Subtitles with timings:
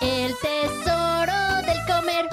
[0.00, 2.26] El tesoro del comer.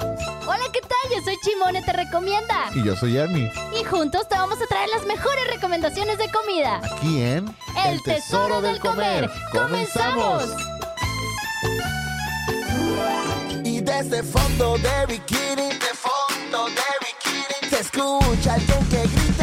[0.46, 1.10] Hola, ¿qué tal?
[1.14, 2.70] Yo soy Chimone, te recomienda.
[2.74, 3.52] Y yo soy Ernie.
[3.78, 6.80] Y juntos te vamos a traer las mejores recomendaciones de comida.
[6.82, 9.30] Aquí en El, tesoro, del comer.
[9.52, 10.44] ¡Comenzamos!
[13.62, 19.37] Y desde fondo de bikini, de fondo de bikini, se escucha alguien que grita.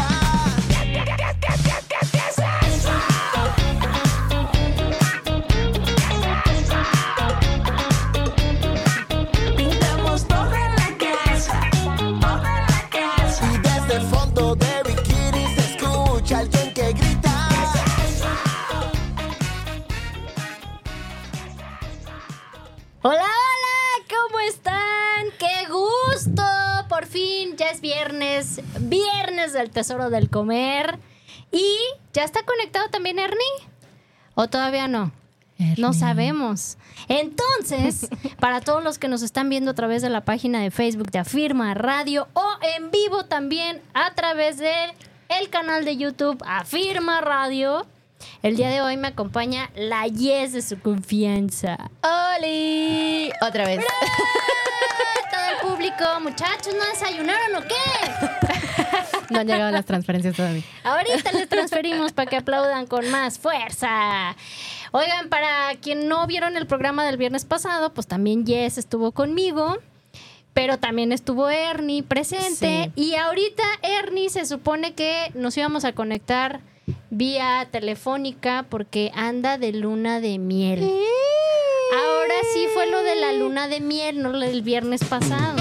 [27.86, 30.98] Viernes, viernes del Tesoro del Comer.
[31.52, 31.78] ¿Y
[32.14, 33.38] ya está conectado también Ernie?
[34.34, 35.12] ¿O todavía no?
[35.78, 36.78] No sabemos.
[37.08, 41.12] Entonces, para todos los que nos están viendo a través de la página de Facebook
[41.12, 42.46] de Afirma Radio o
[42.76, 44.74] en vivo también a través de
[45.30, 47.86] el canal de YouTube Afirma Radio,
[48.44, 51.78] el día de hoy me acompaña la Yes de su confianza.
[52.38, 53.32] ¡Oli!
[53.42, 53.80] Otra vez.
[55.32, 58.46] Todo el público, muchachos, ¿no desayunaron o qué?
[59.30, 60.64] No han llegado las transferencias todavía.
[60.84, 64.36] Ahorita les transferimos para que aplaudan con más fuerza.
[64.92, 69.78] Oigan, para quien no vieron el programa del viernes pasado, pues también Jess estuvo conmigo.
[70.54, 72.92] Pero también estuvo Ernie presente.
[72.96, 76.62] Y ahorita Ernie se supone que nos íbamos a conectar
[77.10, 80.84] vía telefónica porque anda de luna de miel.
[81.94, 85.58] Ahora sí fue lo de la luna de miel, no lo del viernes pasado.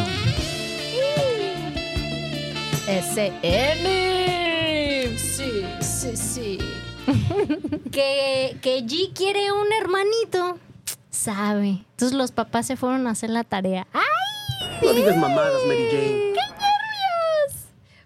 [2.87, 3.87] SN.
[5.17, 6.59] Sí, sí, sí.
[7.93, 10.59] que, que G quiere un hermanito.
[11.11, 11.85] Sabe.
[11.91, 13.87] Entonces los papás se fueron a hacer la tarea.
[13.93, 14.03] ¡Ay!
[14.83, 16.35] No digas mamadas, Mary Jane.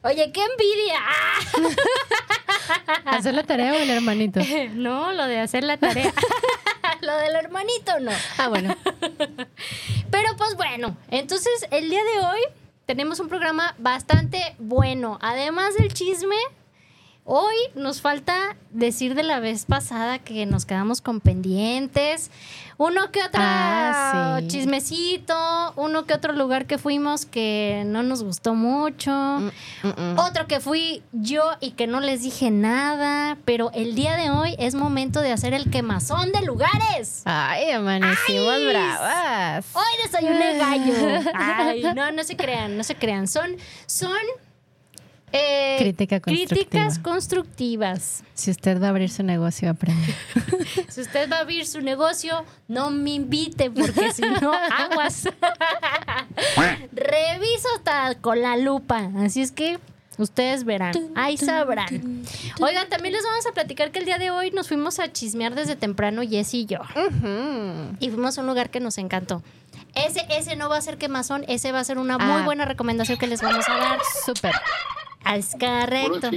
[0.04, 1.00] Oye, qué envidia.
[3.04, 4.40] ¿Hacer la tarea o el hermanito?
[4.74, 6.12] No, lo de hacer la tarea.
[7.00, 8.10] lo del hermanito no.
[8.38, 8.76] Ah, bueno.
[10.10, 12.40] Pero pues bueno, entonces el día de hoy
[12.86, 15.18] tenemos un programa bastante bueno.
[15.20, 16.36] Además del chisme,
[17.30, 22.30] hoy nos falta decir de la vez pasada que nos quedamos con pendientes.
[22.78, 24.48] Uno que otro Ah, sí.
[24.48, 25.34] chismecito,
[25.76, 29.10] uno que otro lugar que fuimos que no nos gustó mucho.
[29.10, 34.30] Mm, Otro que fui yo y que no les dije nada, pero el día de
[34.30, 37.22] hoy es momento de hacer el quemazón de lugares.
[37.24, 38.66] Ay, amanecimos Ay.
[38.68, 39.66] bravas.
[39.74, 41.30] Hoy desayuné gallo.
[41.34, 43.26] Ay, no, no se crean, no se crean.
[43.28, 43.56] Son,
[43.86, 44.16] son
[45.32, 46.48] eh, Crítica constructiva.
[46.60, 48.22] críticas constructivas.
[48.34, 50.14] Si usted va a abrir su negocio, aprende.
[50.88, 55.24] Si usted va a abrir su negocio, no me invite porque si no, aguas.
[56.92, 59.10] Reviso hasta con la lupa.
[59.18, 59.78] Así es que
[60.18, 60.92] ustedes verán.
[61.14, 62.24] Ahí sabrán.
[62.60, 65.54] Oigan, también les vamos a platicar que el día de hoy nos fuimos a chismear
[65.54, 66.78] desde temprano, Jess y yo.
[68.00, 69.42] Y fuimos a un lugar que nos encantó.
[69.94, 72.44] Ese, ese no va a ser quemazón, ese va a ser una muy Ah.
[72.44, 73.98] buena recomendación que les vamos a dar.
[74.24, 74.52] Súper.
[75.34, 76.30] Es correcto.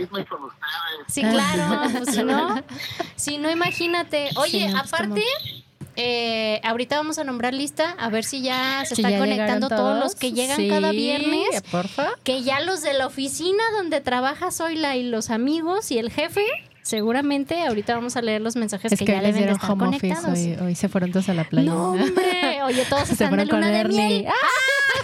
[1.07, 1.89] Sí, claro.
[1.91, 2.63] Pues si no,
[3.15, 4.29] si no, imagínate.
[4.35, 5.23] Oye, Sí, no, pues, aparte,
[5.95, 9.69] eh, ahorita vamos a nombrar lista a ver si ya se Si están ya conectando
[9.69, 11.61] todos los que llegan cada viernes.
[11.71, 12.09] Porfa.
[12.23, 16.45] Que ya los de la oficina donde trabaja Zoila y los amigos y el jefe,
[16.81, 19.55] seguramente ahorita vamos a leer los mensajes Es que, que, ya les deben de dieron
[19.55, 20.39] estar home office conectados.
[20.39, 21.71] hoy, hoy se fueron todos a la playa.
[21.71, 22.63] No, hombre.
[22.63, 24.25] Oye, todos Se están de fueron con luna de miel.
[24.27, 24.33] ¡Ah!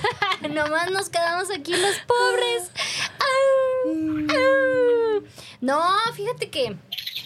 [0.49, 2.71] Nomás nos quedamos aquí los pobres.
[3.19, 5.23] Au, au.
[5.61, 5.81] No,
[6.13, 6.75] fíjate que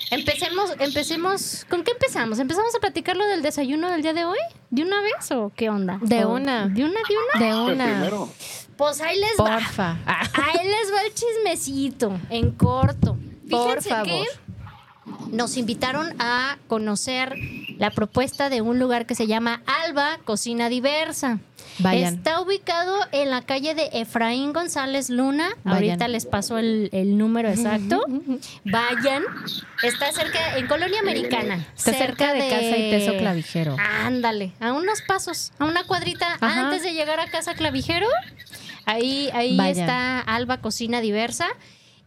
[0.09, 1.65] empecemos, empecemos.
[1.69, 2.39] ¿Con qué empezamos?
[2.39, 4.39] ¿Empezamos a platicar lo del desayuno del día de hoy?
[4.69, 5.99] ¿De una vez o qué onda?
[6.01, 6.67] De ¿O una.
[6.67, 7.45] ¿De una, de una?
[7.45, 8.09] De una.
[8.77, 9.55] Pues ahí les va.
[9.57, 9.97] Porfa.
[10.05, 13.17] Ah, Ahí les va el chismecito, en corto.
[13.49, 14.05] Por Fíjense favor.
[14.07, 14.25] que
[15.31, 17.35] nos invitaron a conocer
[17.77, 21.39] la propuesta de un lugar que se llama Alba Cocina Diversa.
[21.79, 22.15] Vayan.
[22.15, 25.49] Está ubicado en la calle de Efraín González Luna.
[25.63, 25.83] Vayan.
[25.89, 28.03] Ahorita les paso el, el número exacto.
[28.65, 29.23] Vayan.
[29.83, 31.65] Está cerca, en Colonia Americana.
[31.75, 33.75] Está cerca de Casa y Teso Clavijero.
[33.79, 36.65] Ándale, a unos pasos, a una cuadrita Ajá.
[36.67, 38.07] antes de llegar a Casa Clavijero.
[38.85, 39.79] Ahí, ahí Vayan.
[39.79, 41.47] está Alba Cocina Diversa.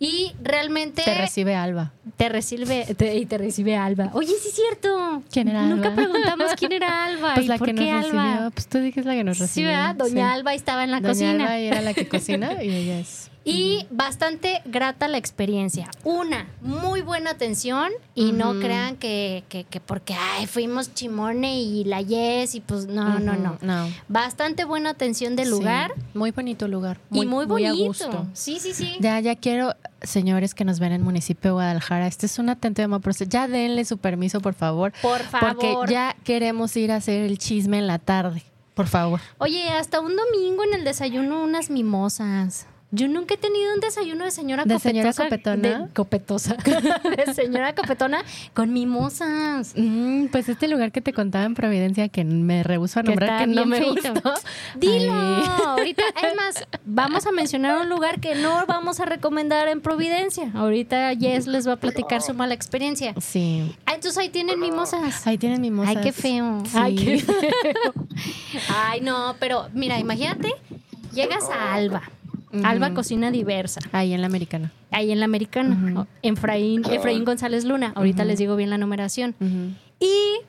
[0.05, 1.93] Y realmente Te recibe Alba.
[2.17, 4.11] te recibe te- y te recibe Alba.
[4.13, 5.23] Oye, sí es cierto.
[5.33, 6.03] ¿Quién era Nunca Alba?
[6.03, 8.23] preguntamos quién era Alba Pues y la por que qué nos Alba.
[8.25, 8.51] recibió.
[8.51, 9.69] Pues tú dijiste la que nos Sí, recibió.
[9.71, 9.95] ¿verdad?
[9.97, 10.21] Doña Sí.
[10.21, 11.45] Alba estaba en la Doña cocina.
[11.45, 13.31] Alba era la que cocina y ella es.
[13.45, 15.91] Y bastante grata la experiencia.
[16.03, 21.85] Una, muy buena atención y no crean que, que, que porque ay, fuimos Chimone y
[21.85, 23.59] la Yes y pues no, no, no.
[23.61, 23.89] No.
[24.09, 26.99] Bastante buena atención del lugar Sí, muy bonito lugar.
[27.11, 27.71] y muy bonito.
[27.71, 28.27] a gusto.
[28.33, 28.97] Sí, sí, sí.
[29.01, 32.49] Ya, ya quiero, señores que nos ven en el municipio de Guadalajara, este es un
[32.49, 33.29] atento por usted.
[33.29, 34.93] Ya denle su permiso, por favor.
[35.03, 35.57] Por favor.
[35.57, 38.43] Porque ya queremos ir a hacer el chisme en la tarde.
[38.75, 39.21] Por favor.
[39.39, 42.67] Oye, hasta un domingo en el desayuno unas mimosas.
[42.95, 44.89] Yo nunca he tenido un desayuno de señora ¿De copetosa.
[44.91, 45.79] señora copetona?
[45.87, 46.57] de- copetosa.
[47.27, 49.73] de señora copetona con mimosas.
[49.77, 53.47] Mm, pues este lugar que te contaba en Providencia, que me rehuso a nombrar, que
[53.49, 54.13] no me feito.
[54.13, 54.35] gustó.
[54.79, 55.13] Dilo.
[55.13, 55.45] Ay.
[55.67, 60.51] Ahorita, es más, vamos a mencionar un lugar que no vamos a recomendar en Providencia.
[60.55, 63.15] Ahorita Jess les va a platicar su mala experiencia.
[63.21, 63.75] Sí.
[63.87, 65.27] Ah, entonces ahí tienen mimosas.
[65.27, 65.97] Ahí tienen mimosas.
[65.97, 66.63] Ay, qué feo.
[66.65, 66.77] Sí.
[66.79, 67.93] Ay, qué feo.
[68.69, 70.53] Ay, no, pero mira, imagínate,
[71.13, 72.03] llegas a Alba.
[72.63, 73.81] Alba Cocina Diversa.
[73.93, 74.73] Ahí en la americana.
[74.91, 75.79] Ahí en la Americana.
[76.01, 76.07] Ujú.
[76.23, 77.93] Efraín, Efraín González Luna.
[77.95, 79.35] Ahorita les digo bien la numeración.
[80.01, 80.41] Y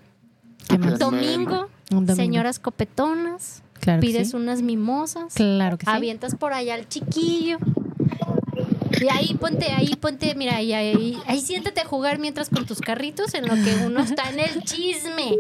[0.68, 1.00] ¿Qué más?
[1.00, 2.16] domingo, domingo.
[2.16, 3.64] señoras copetonas.
[3.80, 4.36] Claro que pides sí.
[4.36, 5.34] unas mimosas.
[5.34, 5.92] Claro que sí.
[5.92, 7.58] Avientas por allá al chiquillo.
[9.02, 12.80] Y ahí ponte, ahí ponte, mira, ahí, ahí, ahí siéntate a jugar mientras con tus
[12.80, 15.36] carritos en lo que uno está en el chisme.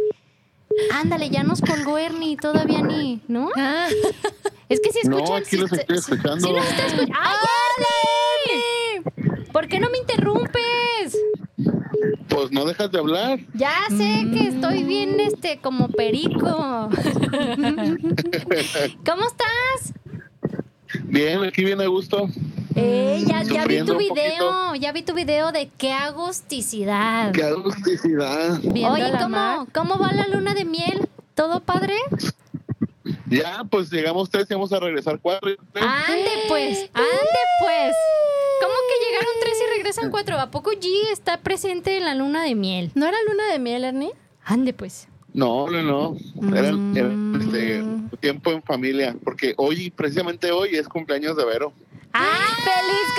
[0.94, 3.50] Ándale, ya nos colgó Ernie, todavía ni, ¿no?
[3.56, 3.88] Ah,
[4.69, 5.44] Es que si No, escuchan...
[5.44, 6.47] aquí los si- estoy escuchando.
[6.47, 6.85] si está
[7.21, 9.03] ¡Ay!
[9.51, 11.17] ¿Por qué no me interrumpes?
[12.27, 13.39] Pues no dejas de hablar.
[13.53, 16.89] Ya sé que estoy bien, este, como perico.
[19.06, 19.94] ¿Cómo estás?
[21.03, 22.27] Bien, aquí bien a gusto.
[22.75, 27.31] Eh, ya, ya vi tu video, ya vi tu video de qué agusticidad.
[27.31, 28.59] Qué agusticidad.
[28.62, 29.67] viendo Oye, ¿cómo.
[29.73, 31.07] ¿cómo va la luna de miel?
[31.35, 31.95] ¿Todo padre?
[33.27, 35.50] Ya, pues llegamos tres y vamos a regresar cuatro.
[35.74, 37.95] Ande pues, ande pues.
[38.62, 40.39] ¿Cómo que llegaron tres y regresan cuatro?
[40.39, 42.92] ¿A poco G está presente en la luna de miel?
[42.95, 44.12] ¿No era luna de miel, Ernie?
[44.45, 45.07] Ande pues.
[45.33, 46.18] No, no, no.
[46.56, 46.98] Era, Mm.
[46.98, 47.83] era, este,
[48.22, 49.16] tiempo en familia.
[49.24, 51.74] Porque hoy, precisamente hoy, es cumpleaños de Vero.
[52.13, 52.27] ¡Ay,
[52.63, 53.16] feliz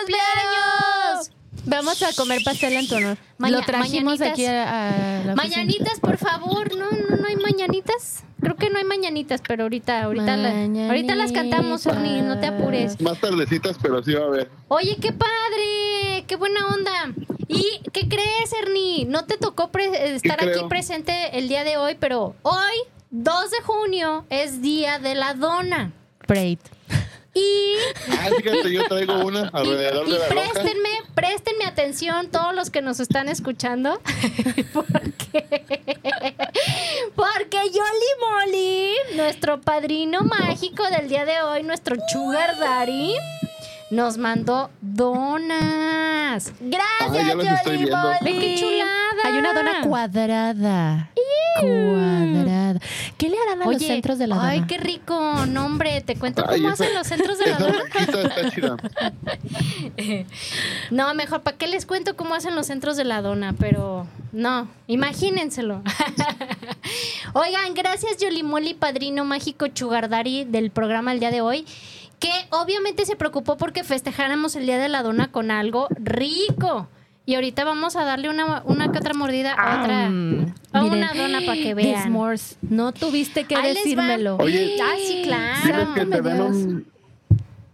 [0.00, 1.30] cumpleaños!
[1.66, 3.18] Vamos a comer pastel en tu honor.
[3.36, 4.32] Maña- Lo trajimos mañanitas.
[4.32, 5.34] aquí a, a la.
[5.36, 6.74] Mañanitas, por favor.
[6.76, 8.24] No, no, no hay mañanitas.
[8.40, 12.46] Creo que no hay mañanitas, pero ahorita, ahorita, la- ahorita las cantamos, Ernie, no te
[12.46, 13.00] apures.
[13.00, 14.50] Más tardecitas, pero sí va a haber.
[14.68, 17.12] Oye, qué padre, qué buena onda.
[17.48, 19.06] ¿Y qué crees, Ernie?
[19.06, 22.76] No te tocó pre- estar aquí presente el día de hoy, pero hoy,
[23.10, 25.92] 2 de junio, es día de la dona.
[26.26, 26.58] Braid.
[27.34, 27.74] Y,
[28.10, 30.40] Ah, fíjate, yo traigo una y, alrededor y de la roca.
[30.52, 34.00] préstenme, préstenme atención todos los que nos están escuchando.
[34.72, 35.64] porque,
[37.14, 43.14] porque Yoli Molly, nuestro padrino mágico del día de hoy, nuestro Sugar Daddy,
[43.90, 46.52] nos mandó donas.
[46.60, 47.90] Gracias, estoy Yoli.
[47.90, 48.38] Molly.
[48.40, 49.22] Qué chulada.
[49.24, 51.10] Hay una dona cuadrada.
[51.60, 52.57] Cuadrada.
[53.18, 54.48] ¿Qué le harán a los centros de la dona?
[54.50, 55.44] ay, qué rico.
[55.46, 57.72] No, hombre, te cuento Ay, cómo esa- hacen los centros de la dona.
[57.90, 58.76] blanquita está chida.
[60.90, 63.54] No, mejor, ¿para qué les cuento cómo hacen los centros de la dona?
[63.58, 65.82] Pero no, imagínenselo.
[67.34, 71.66] Oigan, gracias Yolimoli, padrino mágico Chugardari del programa el día de hoy,
[72.18, 76.88] que obviamente se preocupó porque festejáramos el día de la dona con algo rico.
[77.28, 80.08] Y ahorita vamos a darle una, una que otra mordida a otra.
[80.08, 82.10] Mm, a miren, una dona para que vean.
[82.62, 83.80] No tuviste que Ahí les va.
[83.82, 84.36] decírmelo.
[84.36, 85.60] Oye, Ah, sí, claro.
[85.62, 86.86] Diles que, te den un,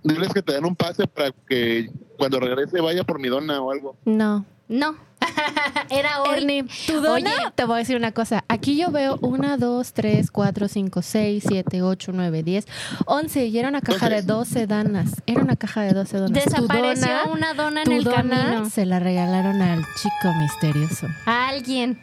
[0.02, 3.70] diles que te den un pase para que cuando regrese vaya por mi dona o
[3.70, 3.94] algo.
[4.04, 4.44] No.
[4.66, 4.96] No.
[5.90, 6.38] Era hoy.
[6.38, 7.52] Ernie, tu dona, Oye.
[7.54, 8.44] te voy a decir una cosa.
[8.48, 12.66] Aquí yo veo 1, 2, 3, 4, 5, 6, 7, 8, 9, 10,
[13.06, 13.46] 11.
[13.46, 15.10] Y era una caja de 12 danas.
[15.26, 16.44] Era una caja de 12 donas.
[16.44, 18.70] Desapareció dona- una dona en tu el dona camino.
[18.70, 21.06] se la regalaron al chico misterioso.
[21.26, 22.02] A alguien.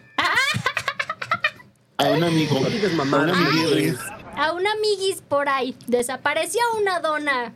[1.98, 2.58] A un amigo.
[2.58, 3.98] A un amiguis.
[3.98, 4.12] Jane.
[4.38, 5.76] A un amiguis por ahí.
[5.88, 7.54] Desapareció una dona.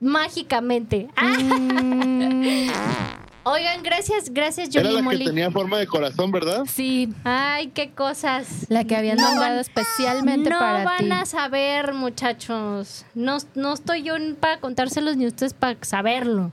[0.00, 1.08] Mágicamente.
[1.16, 2.68] Ah, Mm,
[3.50, 6.64] Oigan, gracias, gracias, Era Yoli la que tenía forma de corazón, ¿verdad?
[6.72, 8.66] sí, Ay, qué cosas.
[8.68, 11.10] la que habían No mandado van- especialmente no para van ti.
[11.12, 13.04] a saber, muchachos.
[13.14, 16.52] No, no estoy yo para contárselos ni ustedes para saberlo.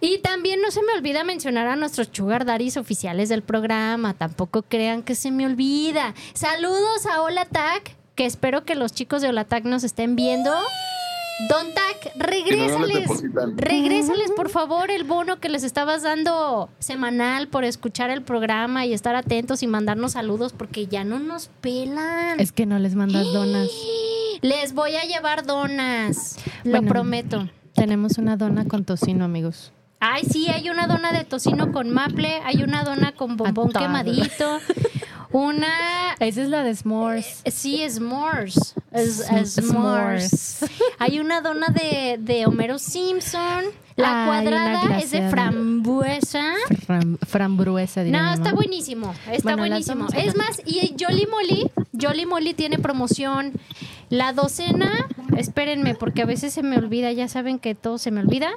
[0.00, 4.12] Y también no se me olvida mencionar a nuestros sugar daddies oficiales del programa.
[4.14, 6.14] Tampoco crean que se me olvida.
[6.34, 10.52] Saludos a Hola Tac, que espero que los chicos de Hola Tac nos estén viendo.
[11.48, 13.22] Don Tac, no, no les regrésales.
[13.56, 18.92] regrésales, por favor, el bono que les estabas dando semanal por escuchar el programa y
[18.92, 22.38] estar atentos y mandarnos saludos porque ya no nos pelan.
[22.38, 23.68] Es que no les mandas donas.
[24.42, 26.36] Les voy a llevar donas.
[26.64, 26.88] Lo Bueno.
[26.88, 27.48] prometo.
[27.74, 29.72] Tenemos una dona con tocino, amigos.
[30.00, 34.58] Ay, sí, hay una dona de tocino con maple, hay una dona con bombón quemadito,
[35.34, 36.14] una...
[36.20, 37.42] Esa es la de s'mores.
[37.46, 38.74] Sí, s'mores.
[38.92, 40.64] Es, es s'mores.
[41.00, 43.64] Hay una dona de, de Homero Simpson.
[43.96, 46.52] La cuadrada es de frambuesa.
[46.86, 49.12] Fram- frambuesa, diría No, está buenísimo.
[49.30, 50.06] Está Bueno, buenísimo.
[50.16, 53.52] Es más, y Jolly Molly, Jolly Molly tiene promoción.
[54.10, 58.20] La docena, espérenme, porque a veces se me olvida, ya saben que todo se me
[58.20, 58.50] olvida.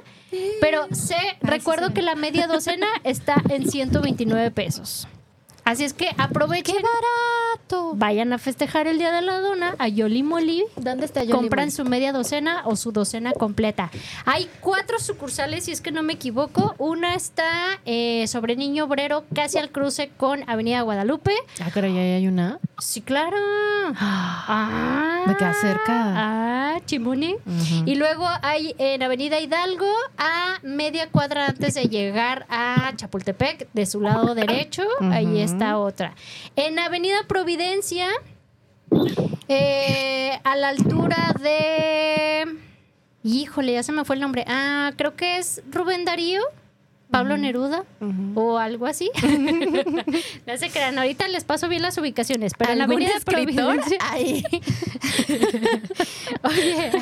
[0.60, 5.08] Pero sé, recuerdo que la media docena está en 129 pesos.
[5.68, 6.76] Así es que aprovechen.
[6.76, 7.92] ¡Qué barato!
[7.94, 10.64] Vayan a festejar el día de la dona a Yoli Molly.
[10.76, 13.90] ¿Dónde está Yoli Compran su media docena o su docena completa.
[14.24, 16.74] Hay cuatro sucursales, si es que no me equivoco.
[16.78, 21.34] Una está eh, sobre Niño Obrero, casi al cruce con Avenida Guadalupe.
[21.60, 22.60] Ah, pero ya hay una.
[22.78, 23.36] Sí, claro.
[24.50, 25.92] Ah, Me queda cerca.
[26.16, 27.34] Ah, Chimuni.
[27.34, 27.82] Ujú.
[27.86, 33.86] Y luego hay en Avenida Hidalgo, a media cuadra antes de llegar a Chapultepec, de
[33.86, 35.38] su lado derecho, ahí Ujú.
[35.58, 36.14] Está otra.
[36.56, 38.08] En Avenida Providencia,
[39.48, 42.56] eh, a la altura de...
[43.24, 44.44] Híjole, ya se me fue el nombre.
[44.46, 46.40] Ah, creo que es Rubén Darío,
[47.10, 47.84] Pablo Neruda
[48.34, 49.10] o algo así.
[50.46, 53.20] no se crean, ahorita les paso bien las ubicaciones, pero en ¿Algún Avenida?
[53.24, 53.98] Providencia.
[54.10, 54.44] Ahí.
[56.42, 56.92] Oye,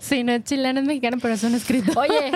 [0.00, 1.96] Sí, no es chileno, es mexicano, pero es un escritor.
[1.98, 2.32] oye,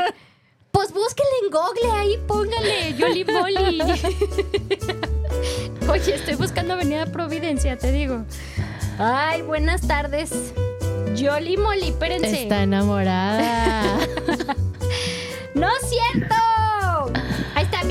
[0.73, 3.83] pues búsquenle en Google ahí, póngale Yoli Molly.
[5.88, 8.25] Oye, estoy buscando Avenida Providencia, te digo.
[8.99, 10.52] Ay, buenas tardes.
[11.14, 12.43] Yoli Molly, espérense.
[12.43, 13.97] Está enamorada.
[15.55, 16.35] ¡No es cierto!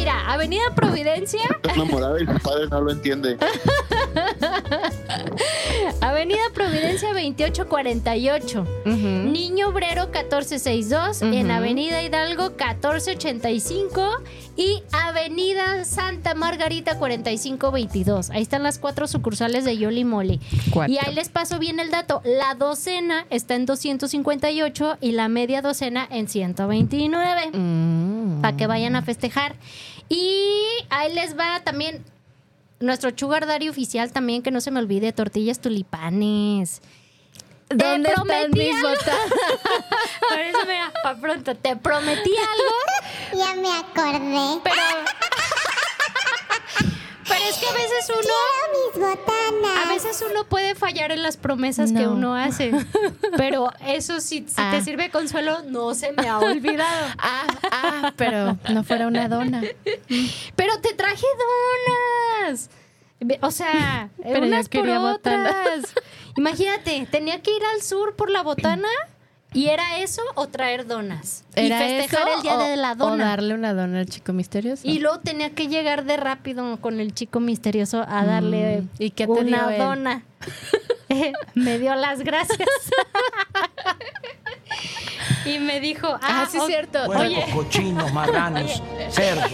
[0.01, 3.38] Mira, Avenida Providencia, Está enamorada y su padre no lo entiende.
[6.01, 8.67] Avenida Providencia 2848.
[8.86, 8.98] Ujú.
[8.98, 11.51] Niño Obrero 1462, en Ujú.
[11.51, 14.10] Avenida Hidalgo 1485
[14.58, 18.31] y Avenida Santa Margarita 4522.
[18.31, 20.39] Ahí están las cuatro sucursales de Yoli Molly.
[20.72, 20.91] Cuatro.
[20.91, 22.24] Y ahí les paso bien el dato.
[22.25, 27.51] La docena está en 258 y la media docena en 129.
[27.53, 28.41] Mm.
[28.41, 29.53] Para que vayan a festejar.
[30.12, 32.03] Y ahí les va también
[32.82, 36.82] nuestro Sugar Daddy oficial también, que no se me olvide, tortillas tulipanes.
[37.70, 39.15] ¿Dónde Te están prometí mis botas?
[40.30, 44.60] Por eso, mira, pa' pronto, te prometí algo, Ya me acordé.
[44.65, 45.40] pero...
[47.31, 48.21] Pero es que a veces uno...
[48.21, 49.85] Quiero mis botanas.
[49.85, 52.11] A veces uno puede fallar en las promesas que No.
[52.13, 52.71] uno hace.
[53.38, 54.71] Pero eso si, si Ah.
[54.75, 57.07] te sirve de consuelo, no se me ha olvidado.
[57.19, 59.61] Ah, ah, pero no fuera una dona.
[60.55, 61.25] Pero te traje
[62.45, 62.69] donas.
[63.41, 65.50] O sea, Pero yo unas por quería botana.
[65.50, 65.93] otras.
[66.38, 68.88] Imagínate, tenía que ir al sur por la botana
[69.53, 71.43] y era eso o traer donas.
[71.55, 73.25] ¿Era y festejar eso el día o- de la O dona.
[73.25, 74.81] darle una dona al chico misterioso.
[74.88, 79.10] Y luego tenía que llegar de rápido con el chico misterioso a darle Mm, ¿y
[79.12, 79.77] qué te una dio él?
[81.56, 82.60] me dio las gracias.
[85.46, 87.03] y me dijo, ah, Ah, sí, ok, cierto.
[87.08, 87.46] Oye.
[87.53, 89.51] cochinos, marranos, cerdos.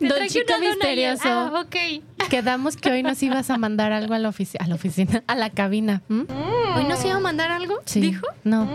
[0.00, 1.22] Don Chico Misterioso.
[1.28, 2.28] Ah, ok.
[2.28, 5.34] Quedamos que hoy nos ibas a mandar algo a la, ofici- a la oficina, a
[5.34, 6.02] la cabina.
[6.10, 6.26] ¿m?
[6.76, 7.80] ¿Hoy nos iba a mandar algo?
[7.86, 8.00] Sí.
[8.00, 8.26] ¿Dijo?
[8.44, 8.68] No,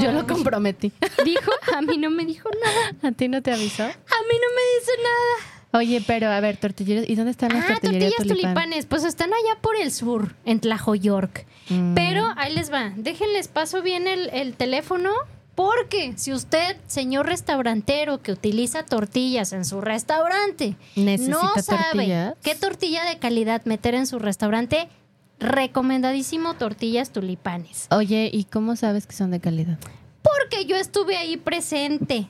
[0.00, 0.92] yo lo comprometí.
[1.24, 1.52] ¿Dijo?
[1.76, 3.08] A mí no me dijo nada.
[3.08, 3.84] ¿A ti no te avisó?
[3.84, 5.52] A mí no me dice nada.
[5.76, 8.86] Oye, pero a ver, tortilleros, ¿y dónde están las Ah, tortillerías tulipanes.
[8.86, 11.46] Pues están allá por el sur, en Tlajoyork.
[11.68, 11.94] Mm.
[11.94, 12.92] Pero ahí les va.
[12.96, 15.10] Déjenles paso bien el, el teléfono.
[15.54, 22.34] Porque si usted, señor restaurantero que utiliza tortillas en su restaurante, ¿Necesita no sabe tortillas?
[22.42, 24.90] qué tortilla de calidad meter en su restaurante,
[25.38, 27.86] recomendadísimo tortillas tulipanes.
[27.90, 29.78] Oye, ¿y cómo sabes que son de calidad?
[30.26, 32.28] Porque yo estuve ahí presente.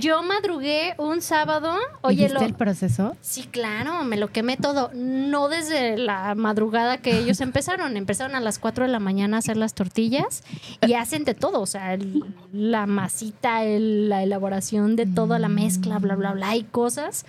[0.00, 1.76] Yo madrugué un sábado.
[2.02, 3.16] Oye, ¿Viste lo, el proceso?
[3.20, 4.90] Sí, claro, me lo quemé todo.
[4.94, 7.96] No desde la madrugada que ellos empezaron.
[7.96, 10.44] Empezaron a las 4 de la mañana a hacer las tortillas
[10.86, 11.60] y hacen de todo.
[11.60, 16.54] O sea, el- la masita, el- la elaboración de toda la mezcla, bla, bla, bla,
[16.56, 17.26] y cosas.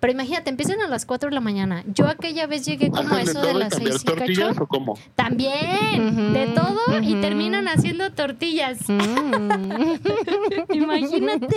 [0.00, 1.84] Pero imagínate, empiezan a las 4 de la mañana.
[1.86, 4.48] Yo aquella vez llegué como a ¿Hacen de eso de las cambiar 6 y tortillas
[4.50, 4.62] cacho.
[4.62, 4.98] o cómo?
[5.16, 8.78] También, de todo, y terminan haciendo tortillas.
[8.88, 9.94] Mm.
[10.72, 11.56] Imagínate.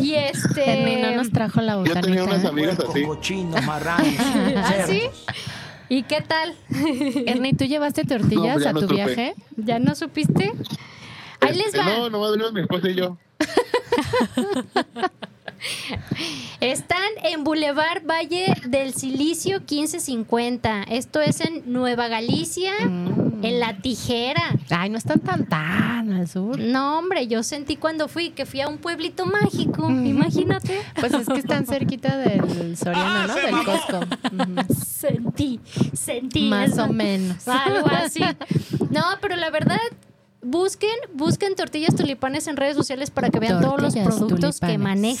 [0.00, 0.84] Y este.
[0.84, 2.00] Niño nos trajo la Yo botanita.
[2.02, 3.02] tenía unas amigas así.
[3.04, 4.06] cochinos, marranos,
[4.56, 5.00] ¿Ah, sí?
[5.00, 5.24] cerdos.
[5.88, 6.54] ¿Y qué tal?
[7.26, 8.94] Ernie, ¿tú llevaste tortillas No, a no tu supe.
[8.96, 9.34] Viaje?
[9.56, 10.52] ¿Ya no supiste?
[11.40, 11.84] Ahí les va.
[11.84, 13.16] No, nomás mi esposa y yo.
[16.60, 20.84] Están en Boulevard Valle del Silicio 1550.
[20.84, 22.72] Esto es en Nueva Galicia.
[22.84, 23.44] Mm.
[23.44, 24.42] en la tijera.
[24.70, 26.58] Ay, no están tan tan al sur.
[26.58, 30.80] No, hombre, yo sentí cuando fui que fui a un pueblito mágico, imagínate.
[30.98, 33.34] Pues es que están cerquita del Soriano, ¿no?
[33.34, 34.00] Del Costco.
[34.74, 35.60] Sentí,
[35.92, 36.48] sentí.
[36.48, 36.84] Más eso.
[36.84, 37.46] o menos.
[37.46, 38.22] Algo así.
[38.90, 39.78] No, pero la verdad,
[40.46, 44.66] busquen, busquen tortillas tulipanes en redes sociales para que vean todos los Tortillas productos que
[44.66, 44.78] tulipanes.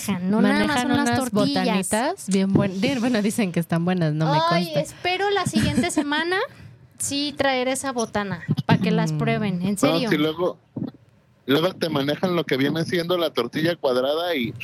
[0.08, 0.30] manejan.
[0.30, 1.64] No nada más Manejan son las unas tortillas.
[1.66, 2.76] botanitas bien buenas.
[3.00, 4.80] Bueno, dicen que están buenas, no me Ay, consta.
[4.80, 6.36] espero la siguiente semana
[6.98, 9.18] sí traer esa botana para que las Mm.
[9.18, 9.62] prueben.
[9.62, 10.08] En No, serio.
[10.10, 10.58] si luego,
[11.46, 14.54] luego te manejan lo que viene siendo la tortilla cuadrada y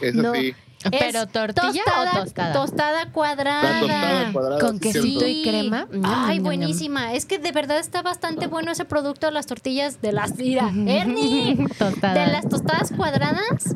[0.00, 0.32] es No.
[0.32, 0.54] así.
[0.90, 2.52] ¿Pero tortilla o tostada?
[2.52, 3.80] Tostada cuadrada.
[3.80, 4.60] Tostada cuadrada.
[4.60, 5.88] Con quesito y crema.
[6.04, 7.12] Ay, buenísima.
[7.14, 10.36] Es que de verdad está bastante bueno ese producto de las tortillas de las.
[10.36, 11.66] Mira, Ernie.
[11.78, 12.26] Tostada.
[12.26, 13.74] De las tostadas cuadradas,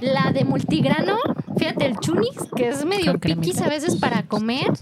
[0.00, 1.16] la de multigrano,
[1.56, 4.72] fíjate, el chunis, que es medio piquis a veces para comer.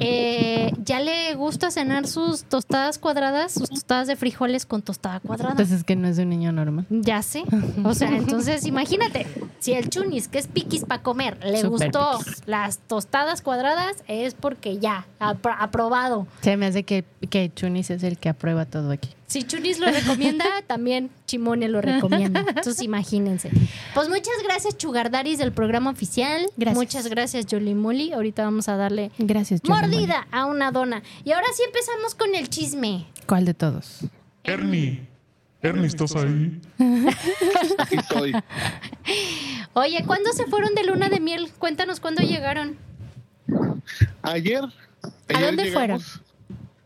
[0.00, 5.54] Eh, ya le gusta cenar sus tostadas cuadradas, sus tostadas de frijoles con tostada cuadrada.
[5.56, 6.86] Pues es que no es un niño normal.
[6.90, 7.42] Ya sé.
[7.84, 9.26] O sea, entonces imagínate,
[9.60, 12.42] si el chunis, que es piquis para comer, le gustó piquis.
[12.46, 16.26] las tostadas cuadradas, es porque ya, apro- aprobado.
[16.42, 19.08] Se me hace que, que Chunis es el que aprueba todo aquí.
[19.26, 22.40] Si Chunis lo recomienda, también Chimone lo recomienda.
[22.48, 23.50] Entonces imagínense.
[23.94, 26.46] Pues muchas gracias, Chugardaris del programa oficial.
[26.56, 26.76] Gracias.
[26.78, 28.12] Muchas gracias, Jolly Molly.
[28.12, 31.02] Ahorita vamos a darle Gracias, mordida a una dona.
[31.24, 33.06] Y ahora sí empezamos con el chisme.
[33.26, 34.00] ¿Cuál de todos?
[34.44, 35.06] Ernie,
[35.62, 36.60] Ernie, ¿estás ahí?
[37.78, 38.32] Aquí estoy.
[39.74, 41.50] Oye, ¿cuándo se fueron de luna de miel?
[41.58, 42.76] Cuéntanos cuándo llegaron.
[44.22, 44.62] Ayer,
[45.28, 46.20] ayer dónde llegamos,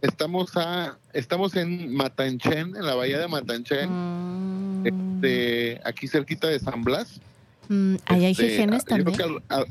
[0.00, 6.58] Estamos a, estamos en Matanchen, en la bahía de Matanchen, Mm, este, aquí cerquita de
[6.58, 7.20] San Blas.
[7.68, 9.16] mm, ahí hay Este, genes yo creo también.
[9.16, 9.66] que al- al-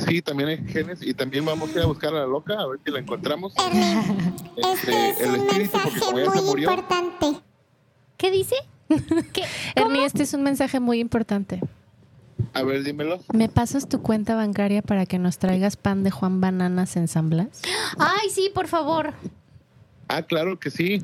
[0.00, 2.66] sí, también hay genes y también vamos a ir a buscar a la loca a
[2.66, 3.52] ver si la encontramos.
[3.56, 4.02] Ernie,
[4.72, 6.70] este es el un espíritu, mensaje muy murió.
[6.70, 7.40] importante.
[8.16, 8.56] ¿Qué dice?
[9.32, 9.42] ¿Qué?
[9.74, 11.60] Ernie, este es un mensaje muy importante.
[12.52, 13.20] A ver, dímelo.
[13.32, 17.30] ¿Me pasas tu cuenta bancaria para que nos traigas pan de Juan Bananas en San
[17.30, 17.62] Blas?
[17.98, 19.14] Ay, sí, por favor.
[20.08, 21.02] Ah, claro que sí.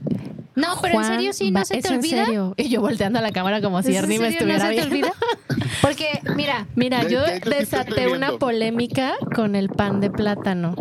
[0.55, 2.25] No, pero en serio sí, no se ¿Es te en olvida.
[2.27, 2.55] serio?
[2.59, 4.47] Y yo volteando a la cámara como si ¿Es en Ernie me serio?
[4.47, 5.12] ¿No estuviera se te olvida?
[5.83, 10.75] Porque, mira, Mira, yo desaté una polémica con el pan de plátano.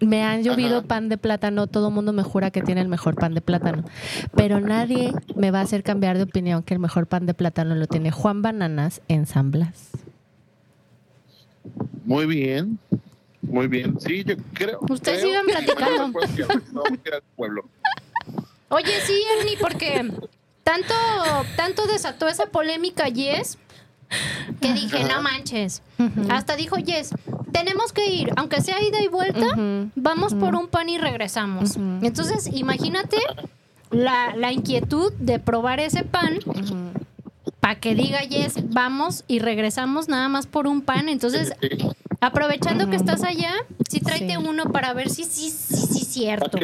[0.00, 0.86] Me han llovido Ajá.
[0.88, 3.84] pan de plátano, todo el mundo me jura que tiene el mejor pan de plátano,
[4.34, 7.74] pero nadie me va a hacer cambiar de opinión que el mejor pan de plátano
[7.76, 9.90] lo tiene Juan Bananas en San Blas.
[12.04, 12.78] Muy bien.
[13.40, 13.98] Muy bien.
[14.00, 14.80] Sí, yo creo.
[14.90, 16.18] Ustedes creo- iban platicando.
[17.04, 17.62] Que al pueblo.
[18.74, 20.10] Oye, sí, Ernie, porque
[20.64, 20.94] tanto,
[21.54, 23.56] tanto desató esa polémica Yes
[24.60, 25.80] que dije, no manches.
[26.28, 27.10] Hasta dijo Yes,
[27.52, 29.46] tenemos que ir, aunque sea ida y vuelta,
[29.94, 31.76] vamos por un pan y regresamos.
[32.02, 33.18] Entonces, imagínate
[33.90, 36.40] la, la inquietud de probar ese pan
[37.60, 41.08] para que diga Yes, vamos y regresamos nada más por un pan.
[41.08, 41.52] Entonces,
[42.20, 43.52] aprovechando que estás allá,
[43.88, 44.36] sí tráete Sí.
[44.36, 46.58] uno para ver si sí, sí, sí, ¿A cierto.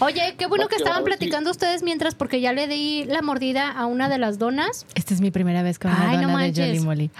[0.00, 3.84] Oye, qué bueno que estaban platicando ustedes mientras, porque ya le di la mordida a
[3.86, 4.86] una de las donas.
[4.94, 6.66] Esta es mi primera vez con una Ay, no dona de manches.
[6.68, 7.10] Jolly Molly.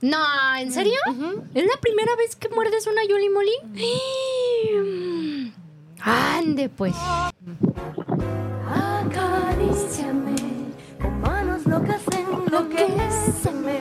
[0.00, 0.18] No,
[0.58, 0.98] ¿en serio?
[1.54, 3.52] ¿Es la primera vez que muerdes una Yoli Molly?
[6.00, 6.94] Ande, pues.
[8.72, 10.34] Acaríciame
[11.00, 13.80] con manos locas enloquéceme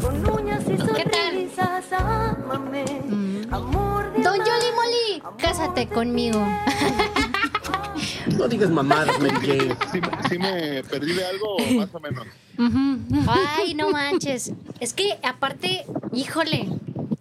[0.00, 1.22] con uñas y ¿Qué tal?
[1.32, 2.84] sonrisas ámame
[3.50, 6.44] amor de Don Yoli Molly, cásate conmigo.
[8.36, 9.76] No digas mamadas, Mary Jane.
[9.92, 12.26] ¿Sí, me- sí me perdí de algo más o menos?
[13.28, 14.52] Ay, no manches.
[14.80, 16.68] Es que aparte, híjole,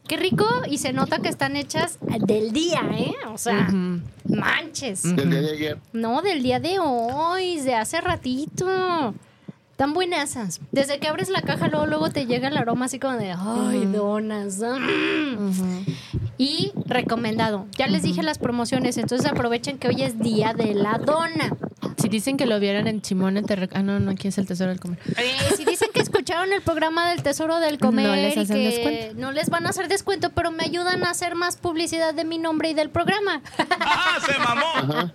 [0.08, 3.13] qué rico y se nota que están hechas del día, ¿eh?
[3.32, 3.70] O sea,
[4.26, 5.04] manches.
[5.15, 5.78] Del día de ayer.
[5.94, 9.13] No, del día de hoy, de hace ratito.
[9.80, 10.60] Tan buenasas.
[10.74, 13.86] Desde que abres la caja, luego, luego te llega el aroma así como de, ay,
[13.86, 14.58] donas.
[14.60, 15.84] mm".
[16.38, 17.65] Y recomendado.
[17.78, 21.56] Ya les dije las promociones, entonces aprovechen que hoy es día de la dona.
[21.98, 24.46] Si dicen que lo vieron en Chimone, te rec- Ah, no, no, aquí es el
[24.48, 25.00] tesoro del comer.
[25.18, 28.58] Eh, si dicen que escucharon el programa del Tesoro del Comer No les y hacen
[28.58, 29.22] que descuento.
[29.22, 32.38] no les van a hacer descuento, pero me ayudan a hacer más publicidad de mi
[32.38, 33.42] nombre y del programa.
[34.26, 35.12] ¡Se mamó!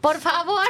[0.00, 0.66] Por favor.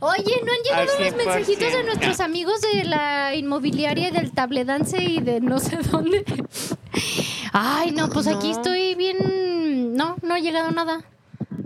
[0.00, 1.84] Oye, ¿no han llegado los mensajitos de 100%.
[1.84, 6.24] nuestros amigos de la inmobiliaria y del tabledance y de no sé dónde?
[7.52, 9.94] Ay, no, pues aquí estoy bien.
[9.94, 11.04] No, no ha llegado nada.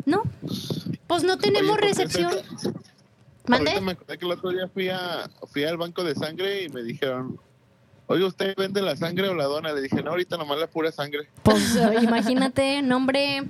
[0.04, 0.22] No.
[1.06, 2.32] Pues no tenemos Oye, recepción.
[2.32, 2.72] ahorita-
[3.46, 3.70] ¿Mande?
[3.70, 6.68] Ahorita me acordé que el otro día fui, a, fui al banco de sangre y
[6.70, 7.38] me dijeron,
[8.06, 9.72] oye, ¿usted vende la sangre o la dona?
[9.72, 11.28] Le dije, no, ahorita nomás la pura sangre.
[11.42, 13.44] Pues eh, imagínate, nombre.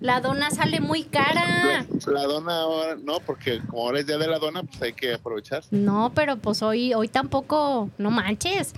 [0.00, 1.86] La dona sale muy cara.
[2.06, 4.92] La, la dona ahora, no, porque como ahora es día de la dona, pues hay
[4.92, 5.62] que aprovechar.
[5.70, 8.74] No, pero pues hoy, hoy tampoco, no manches.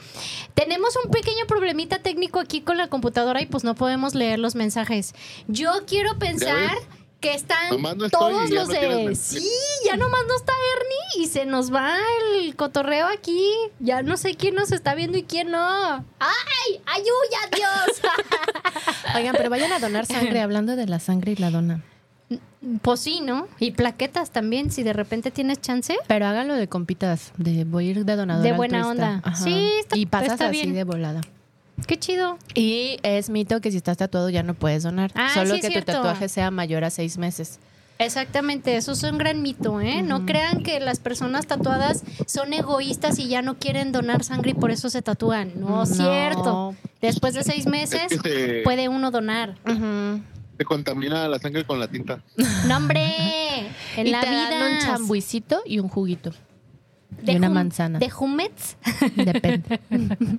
[0.54, 4.54] Tenemos un pequeño problemita técnico aquí con la computadora y pues no podemos leer los
[4.54, 5.14] mensajes.
[5.48, 6.76] Yo quiero pensar?
[7.24, 9.14] Que están Nomás no estoy todos los no de...
[9.16, 9.48] Sí,
[9.86, 11.96] ya nomás no está Ernie y se nos va
[12.38, 13.50] el cotorreo aquí.
[13.80, 15.58] Ya no sé quién nos está viendo y quién no.
[16.18, 16.80] ¡Ay!
[16.86, 18.12] ¡Ayuya, Dios!
[19.16, 21.82] Oigan, pero vayan a donar sangre hablando de la sangre y la dona.
[22.82, 23.48] pues sí, ¿no?
[23.58, 25.96] Y plaquetas también, si de repente tienes chance.
[26.06, 29.06] Pero háganlo de compitas, de voy a ir de donador De buena altruista.
[29.14, 29.28] onda.
[29.28, 29.36] Ajá.
[29.44, 30.74] Sí, está- Y pasas está así bien.
[30.74, 31.20] de volada.
[31.86, 32.38] Qué chido.
[32.54, 35.10] Y es mito que si estás tatuado ya no puedes donar.
[35.14, 37.58] Ah, Solo sí, es que tu tatuaje sea mayor a seis meses.
[37.98, 40.02] Exactamente, eso es un gran mito, ¿eh?
[40.02, 44.54] No crean que las personas tatuadas son egoístas y ya no quieren donar sangre y
[44.54, 45.52] por eso se tatúan.
[45.60, 45.86] No, No.
[45.86, 46.74] cierto.
[47.00, 49.54] Después de seis meses Es que se- puede uno donar.
[50.58, 52.20] Se contamina la sangre con la tinta.
[52.66, 54.50] No, hombre, en y la te vida.
[54.50, 56.32] dan un chambuicito y un juguito.
[57.24, 58.00] y una manzana.
[58.00, 58.76] ¿De humets?
[59.14, 59.78] Depende.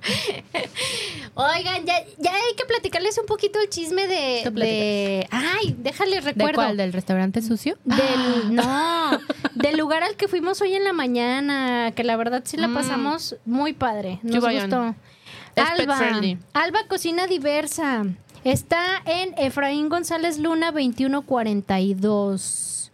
[1.38, 4.50] Oigan, ya, ya hay que platicarles un poquito el chisme de...
[4.50, 6.54] De ay, déjales ¿De recuerdo.
[6.54, 6.78] cuál?
[6.78, 7.76] ¿Del restaurante sucio?
[7.84, 9.18] Del, no,
[9.54, 12.74] del lugar al que fuimos hoy en la mañana, que la verdad sí la Mm.
[12.74, 14.18] pasamos muy padre.
[14.22, 14.94] Nos gustó.
[15.56, 16.00] Alba.
[16.54, 18.04] Alba Cocina Diversa.
[18.44, 22.90] Está en Efraín González Luna 2142.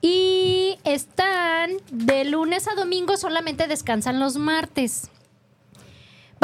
[0.00, 5.10] Y están de lunes a domingo, solamente descansan los martes.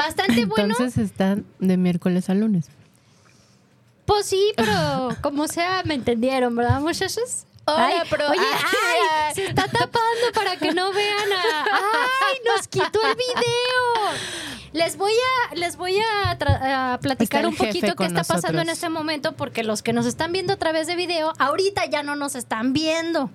[0.01, 0.71] Bastante bueno.
[0.71, 2.67] Entonces están de miércoles a lunes.
[4.07, 7.45] Pues sí, pero como sea, me entendieron, ¿verdad, muchachos?
[7.67, 11.65] Hola, Ay, pero- Oye, ay, ay, se está tapando para que no vean a...
[11.65, 14.60] ¡Ay, nos quitó el video!
[14.73, 15.13] Les voy
[15.51, 19.33] a, les voy a, tra- a platicar un poquito qué está pasando en este momento,
[19.33, 22.73] porque los que nos están viendo a través de video, ahorita ya no nos están
[22.73, 23.31] viendo.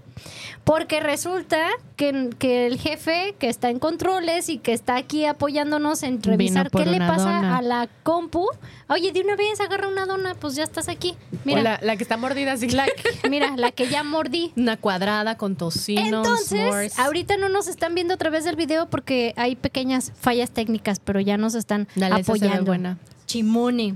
[0.63, 1.67] Porque resulta
[1.98, 6.71] que, que el jefe que está en controles y que está aquí apoyándonos en revisar
[6.71, 7.58] qué le pasa dona.
[7.58, 8.48] a la compu.
[8.88, 11.15] Oye, de una vez agarra una dona, pues ya estás aquí.
[11.43, 12.69] Mira, la, la que está mordida así.
[12.69, 14.54] la que- mira, la que ya mordí.
[14.56, 16.02] Una cuadrada con tocino.
[16.17, 16.98] Entonces, s'mores.
[17.00, 21.19] ahorita no nos están viendo a través del video porque hay pequeñas fallas técnicas, pero
[21.25, 22.63] ya nos están Dale, apoyando.
[22.65, 22.97] buena.
[23.25, 23.95] Chimone.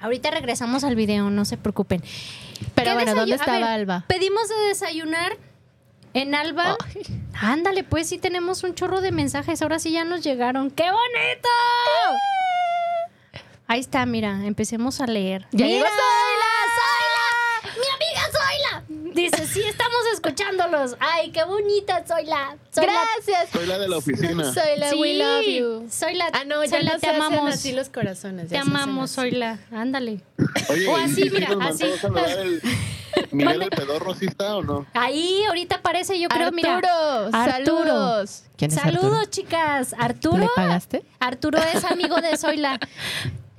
[0.00, 2.02] Ahorita regresamos al video, no se preocupen.
[2.74, 4.04] Pero ¿Qué bueno, ¿dónde estaba ver, Alba?
[4.08, 5.36] Pedimos de desayunar
[6.14, 6.76] en Alba.
[7.34, 9.62] Ándale, pues sí tenemos un chorro de mensajes.
[9.62, 10.70] Ahora sí ya nos llegaron.
[10.70, 11.48] ¡Qué bonito!
[13.68, 15.46] Ahí está, mira, empecemos a leer.
[15.52, 15.78] Ya ¡Mira!
[15.78, 17.72] llegó ¡Zoila!
[17.72, 17.78] ¡Zoila!
[17.80, 19.11] ¡Mi amiga Zoila!
[19.30, 20.96] Dice, sí, estamos escuchándolos.
[21.00, 22.04] ¡Ay, qué bonita!
[22.06, 22.56] Zoila.
[22.74, 23.50] Gracias.
[23.52, 24.52] Soy la de la oficina.
[24.52, 25.88] Soy la Sí, We Love You.
[25.90, 27.54] Zoila, Ah, no, ya no te se hacen amamos.
[27.54, 28.48] así los corazones.
[28.48, 29.14] Te amamos, así.
[29.30, 29.58] Zoila.
[29.72, 30.20] Ándale.
[30.70, 31.84] Oye, O así, ¿y sí mira, así.
[31.84, 32.62] el
[33.30, 34.86] Miguel el pedorro, ¿sí está o no?
[34.94, 36.76] Ahí ahorita aparece, yo creo, mira.
[36.78, 38.44] Arturo, saludos.
[38.56, 39.24] ¿Quién es Saludos, Arturo?
[39.26, 39.94] chicas.
[39.98, 40.38] Arturo.
[40.38, 41.02] ¿Le pagaste?
[41.20, 42.80] Arturo es amigo de Zoila.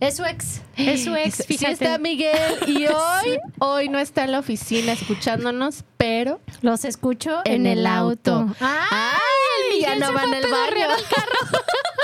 [0.04, 0.62] Es su ex.
[0.76, 1.72] Es su ex, Sí fíjate.
[1.72, 7.66] está Miguel y hoy, hoy no está en la oficina escuchándonos, pero Los escucho en,
[7.66, 8.54] el auto.
[8.60, 8.90] ¡Ay!
[8.92, 9.82] ¡Ay!
[9.82, 10.88] Ya no va en el baño.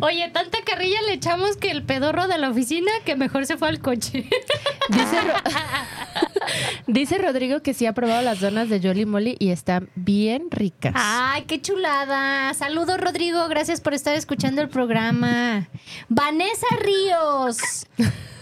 [0.00, 3.68] Oye, tanta carrilla le echamos que el pedorro de la oficina que mejor se fue
[3.68, 4.28] al coche.
[4.90, 5.34] Dice, Ro-
[6.86, 10.92] Dice Rodrigo que sí ha probado las donas de Jolly Molly y están bien ricas.
[10.96, 12.52] Ay, qué chulada.
[12.54, 13.48] Saludos, Rodrigo.
[13.48, 15.68] Gracias por estar escuchando el programa.
[16.08, 17.86] Vanessa Ríos.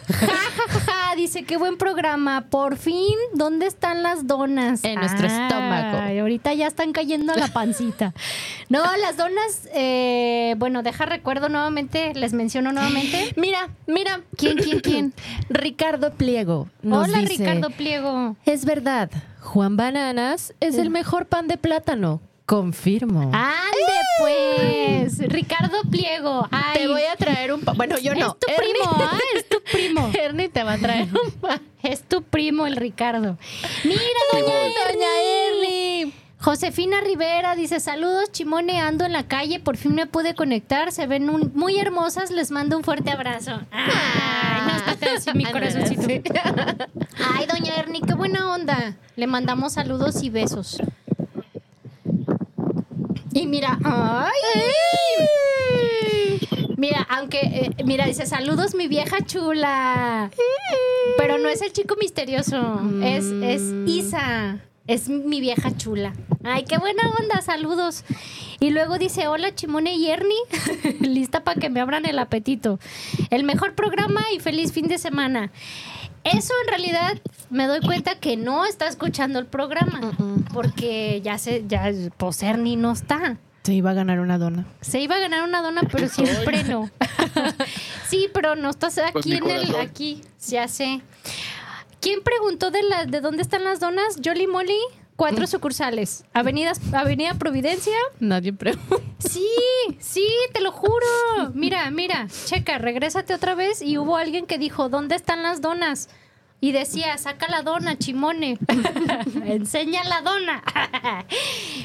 [0.09, 1.17] Ja, ja, ja.
[1.17, 2.47] Dice, qué buen programa.
[2.51, 4.83] Por fin, ¿dónde están las donas?
[4.85, 5.99] En nuestro estómago.
[5.99, 8.13] Ay, ahorita ya están cayendo a la pancita.
[8.69, 13.33] No, las donas, eh, bueno, deja recuerdo nuevamente, les menciono nuevamente.
[13.37, 14.23] Mira, mira.
[14.37, 15.15] ¿Quién, quién, quién?
[15.49, 16.69] Ricardo Pliego.
[16.83, 18.37] Nos Hola, dice, Ricardo Pliego.
[18.45, 22.21] Es verdad, Juan Bananas es el mejor pan de plátano.
[22.47, 23.31] Confirmo.
[23.33, 25.19] Ande, pues.
[25.31, 26.47] Ricardo Pliego.
[26.51, 27.77] Ay, Te voy a traer un pan.
[27.77, 28.37] Bueno, yo no.
[28.37, 29.19] Es tu primo, ¿ah?
[29.35, 30.11] Es tu primo.
[30.13, 31.63] Ernie te va a traer un pan.
[31.83, 33.39] Es tu primo, el Ricardo.
[33.85, 34.01] Mira,
[34.33, 35.07] doña Doña
[35.49, 36.13] Ernie.
[36.39, 41.07] Josefina Rivera dice, saludos, Chimone, ando en la calle, por fin me pude conectar, se
[41.07, 43.61] ven un- muy hermosas, les mando un fuerte abrazo.
[43.71, 44.61] Ay,
[45.27, 46.03] no, mi corazoncito.
[46.03, 48.95] Ay, doña Ernie, qué buena onda.
[49.17, 50.83] Le mandamos saludos y besos.
[53.35, 54.31] Y mira, ay.
[56.77, 60.31] Mira, aunque, eh, mira, dice, saludos mi vieja chula.
[61.19, 64.61] Pero no es el chico misterioso, es, es Isa.
[64.87, 66.13] Es mi vieja chula.
[66.45, 68.05] Ay, qué buena onda, saludos.
[68.61, 70.37] Y luego dice, hola Chimone y Ernie,
[71.01, 72.79] lista para que me abran el apetito.
[73.31, 75.51] El mejor programa y feliz fin de semana.
[76.25, 77.19] Eso en realidad
[77.51, 80.13] me doy cuenta que no está escuchando el programa,
[80.53, 81.91] porque ya se, ya,
[82.43, 83.37] Ernie no está.
[83.63, 84.67] Se iba a ganar una dona.
[84.81, 86.91] Se iba a ganar una dona, pero siempre no.
[88.09, 91.03] sí, pero no estás aquí Pues mi en el, aquí, ya sé.
[92.01, 94.19] ¿Quién preguntó de la, de dónde están las donas?
[94.23, 94.79] Jolly Molly,
[95.17, 96.25] cuatro sucursales.
[96.33, 97.97] Avenidas, Avenida Providencia.
[98.21, 98.97] Nadie pregunta.
[99.19, 99.49] Sí,
[99.99, 101.07] sí, te lo juro.
[101.55, 106.09] Mira, mira, checa, regrésate otra vez y hubo alguien que dijo, ¿dónde están las donas?
[106.61, 108.59] Y decía, saca la dona, chimone.
[109.45, 110.63] Enseña la dona.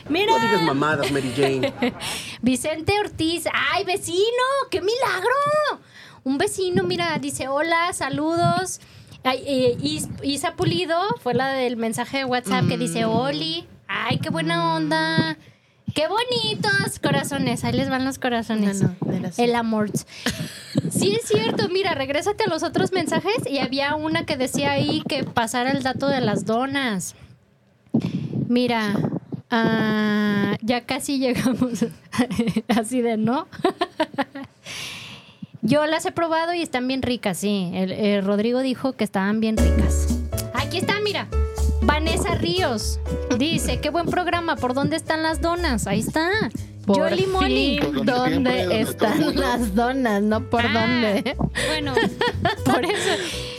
[0.10, 0.32] Mira.
[0.32, 1.74] No digas mamadas, Mary Jane.
[2.42, 4.44] Vicente Ortiz, ¡ay, vecino!
[4.72, 5.82] ¡Qué milagro!
[6.24, 8.80] Un vecino, mira, dice hola, saludos.
[9.24, 13.66] Eh, Is- Isa Pulido fue la del mensaje de WhatsApp que dice Oli.
[13.88, 15.38] ¡Ay, qué buena onda!
[15.96, 17.64] ¡Qué bonitos corazones!
[17.64, 18.82] Ahí les van los corazones.
[18.82, 19.90] No, no, de las- El amor.
[20.92, 21.68] Sí, es cierto.
[21.70, 25.84] Mira, regrésate a los otros mensajes y había una que decía ahí que pasara el
[25.84, 27.16] dato de las donas.
[28.48, 28.94] Mira,
[29.52, 31.86] ah, ya casi llegamos.
[32.68, 33.48] Así de no.
[35.62, 37.72] Yo las he probado y están bien ricas, sí.
[37.74, 40.08] El, el Rodrigo dijo que estaban bien ricas.
[40.54, 41.28] Aquí está, mira.
[41.82, 43.00] Vanessa Ríos
[43.38, 45.88] dice, qué buen programa, ¿por dónde están las donas?
[45.88, 46.30] Ahí está.
[46.86, 47.80] Por Jolly Molly.
[47.82, 50.22] fin, Por donde siempre, ¿dónde donde están las donas?
[50.24, 51.36] No por Ah, dónde.
[51.68, 51.94] Bueno,
[52.66, 53.10] por eso.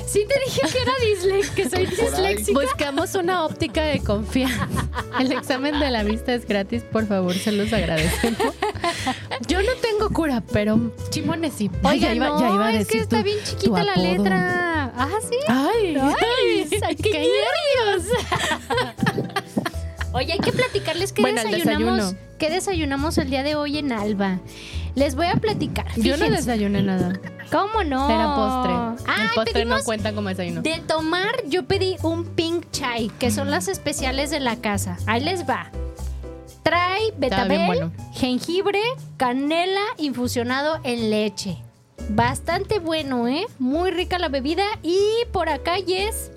[0.06, 2.60] Sí te dije que era disléxica, que soy disléxica.
[2.60, 4.66] Buscamos una óptica de confianza.
[5.20, 8.40] El examen de la vista es gratis, por favor, se los agradecemos.
[9.48, 11.70] Yo no tengo cura, pero chimones sí.
[11.82, 13.82] Ay, Oiga, ya iba, no, ya iba a es decir que está tu- bien chiquita
[13.84, 14.92] la letra.
[14.96, 15.36] Ah, sí.
[15.48, 15.96] Ay,
[16.82, 18.06] Ay, qué, nervios.
[20.12, 22.14] Oye, hay que platicarles qué Bueno, desayunamos.
[22.38, 24.38] ¿Qué desayunamos el día de hoy en Alba?
[24.94, 25.86] Les voy a platicar.
[25.96, 27.12] Yo no desayuné nada.
[27.52, 28.08] ¿Cómo no?
[28.10, 29.06] Era postre.
[29.08, 30.62] Ah, el postre no cuenta como desayuno.
[30.62, 34.96] De tomar, yo pedí un pink chai, que son las especiales de la casa.
[35.06, 35.70] Ahí les va.
[36.62, 37.92] Trae betabel, bueno.
[38.12, 38.80] jengibre,
[39.16, 41.58] canela infusionado en leche.
[42.10, 43.46] Bastante bueno, ¿eh?
[43.58, 44.64] Muy rica la bebida.
[44.82, 44.98] Y
[45.32, 46.30] por acá, Yes.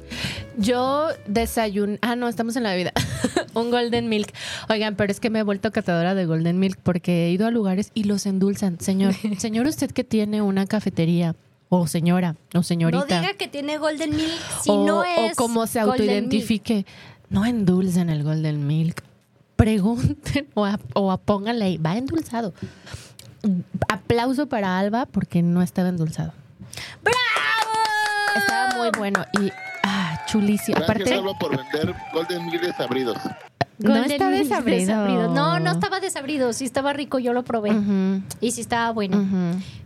[0.57, 1.97] Yo desayuné.
[2.01, 2.93] Ah, no, estamos en la bebida.
[3.53, 4.31] un Golden Milk.
[4.69, 7.51] Oigan, pero es que me he vuelto catadora de Golden Milk porque he ido a
[7.51, 8.79] lugares y los endulzan.
[8.79, 11.35] Señor, señor, usted que tiene una cafetería,
[11.69, 13.15] o señora, o señorita.
[13.15, 15.35] No diga que tiene Golden Milk si o, no o es.
[15.35, 16.85] como se autoidentifique.
[17.29, 19.03] No endulcen el Golden Milk.
[19.55, 22.53] Pregunten o, a- o a- pónganle ahí, va endulzado.
[23.89, 26.33] Aplauso para Alba porque no estaba endulzado.
[27.03, 27.17] ¡Bravo!
[28.35, 29.51] Estaba muy bueno y
[29.83, 30.77] ah, chulísimo.
[30.77, 33.17] Gracias, Aparte, Alba, por vender Golden Milk desabridos.
[33.79, 35.33] no Golden está Milk desabrido.
[35.33, 36.53] No, no estaba desabrido.
[36.53, 37.71] Sí estaba rico, yo lo probé.
[38.39, 39.25] Y sí estaba bueno.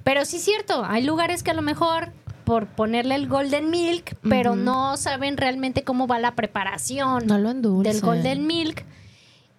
[0.04, 2.12] Pero sí es cierto, hay lugares que a lo mejor
[2.46, 7.54] por ponerle el golden milk, pero no saben realmente cómo va la preparación No lo
[7.54, 8.86] del golden milk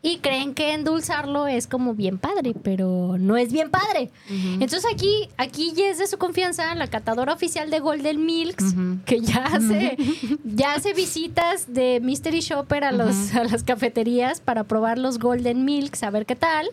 [0.01, 4.11] y creen que endulzarlo es como bien padre, pero no es bien padre.
[4.29, 9.21] Entonces aquí aquí ya es de su confianza la catadora oficial de Golden Milks que
[9.21, 9.97] ya hace
[10.45, 15.65] ya hace visitas de Mystery Shopper a los a las cafeterías para probar los Golden
[15.65, 16.69] Milks, a ver qué tal.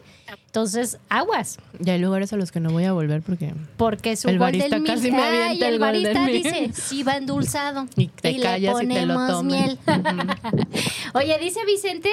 [0.56, 1.58] Entonces, aguas.
[1.80, 4.82] Ya hay lugares a los que no voy a volver porque Porque su El barista
[4.82, 6.74] casi me avienta el el barista dice, Milk.
[6.74, 7.88] sí va endulzado.
[7.98, 9.44] Y te callas y le te lo ponemos tomas.
[9.44, 9.80] miel.
[11.14, 12.10] Oye, dice Vicente,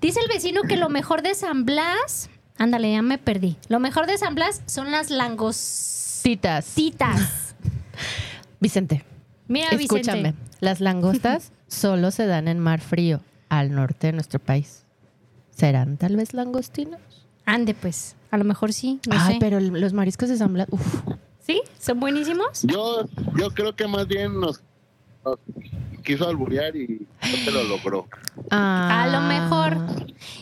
[0.00, 3.56] dice el vecino que lo mejor de San Blas, ándale, ya me perdí.
[3.68, 6.64] Lo mejor de San Blas son las langostitas.
[6.64, 7.54] citas.
[8.60, 9.04] Vicente,
[9.46, 10.22] Mira, escúchame.
[10.32, 10.34] Vicente.
[10.58, 14.82] Las langostas solo se dan en mar frío, al norte de nuestro país.
[15.52, 16.98] ¿Serán tal vez langostinos?
[17.46, 18.14] Ande, pues.
[18.30, 19.36] A lo mejor sí, no Ay, sé.
[19.40, 20.82] pero el- los mariscos de San Blas, uf,
[21.40, 21.62] ¿Sí?
[21.78, 22.62] ¿Son buenísimos?
[22.64, 23.06] Yo,
[23.38, 24.60] yo creo que más bien nos,
[25.24, 25.38] nos
[26.06, 28.08] quiso alburear y no se lo logró.
[28.50, 29.02] Ah.
[29.02, 29.76] A lo mejor.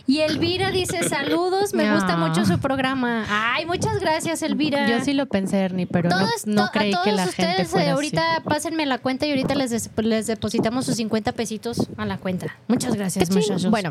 [0.06, 2.28] Y Elvira dice saludos, me gusta No.
[2.28, 3.24] mucho su programa.
[3.28, 4.88] Ay, muchas gracias, Elvira.
[4.88, 7.42] Yo sí lo pensé, Ernie, pero no, Todos, no creí a que todos la gente
[7.52, 7.94] ustedes fuera eh, así.
[7.94, 12.18] ahorita pásenme la cuenta y ahorita les, des- les depositamos sus 50 pesitos a la
[12.18, 12.54] cuenta.
[12.68, 13.70] Muchas gracias, muchachos.
[13.70, 13.90] Bueno,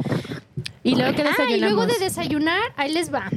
[0.83, 1.73] y luego que Ah, y desayunamos.
[1.75, 3.29] luego de desayunar, ahí les va.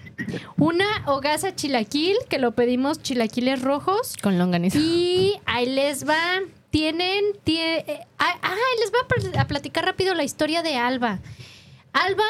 [0.59, 4.15] Una hogaza chilaquil, que lo pedimos chilaquiles rojos.
[4.23, 4.79] Con longaniza.
[4.79, 6.17] Y ahí les va.
[6.71, 7.25] Tienen.
[7.45, 11.21] tie- eh, ah, les voy a pl- a platicar rápido la historia de Alba.
[11.93, 12.25] Alba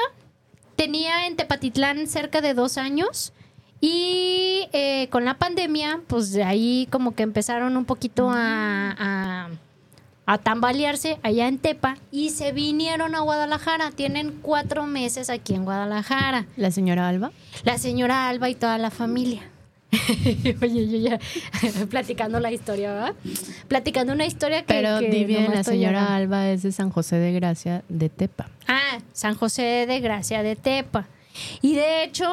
[0.76, 3.32] tenía en Tepatitlán cerca de dos años.
[3.80, 9.48] Y eh, con la pandemia, pues de ahí como que empezaron un poquito a, a,
[10.24, 13.90] a tambalearse allá en Tepa y se vinieron a Guadalajara.
[13.90, 16.46] Tienen cuatro meses aquí en Guadalajara.
[16.56, 17.32] La señora Alba.
[17.64, 19.42] La señora Alba y toda la familia.
[20.62, 21.18] Oye, yo ya
[21.90, 23.14] platicando la historia, ¿verdad?
[23.68, 24.74] Platicando una historia que.
[24.74, 26.14] Pero que di bien, la señora.
[26.16, 28.48] Alba es de San José de Gracia de Tepa.
[28.66, 31.06] Ah, San José de Gracia de Tepa.
[31.62, 32.30] Y de hecho,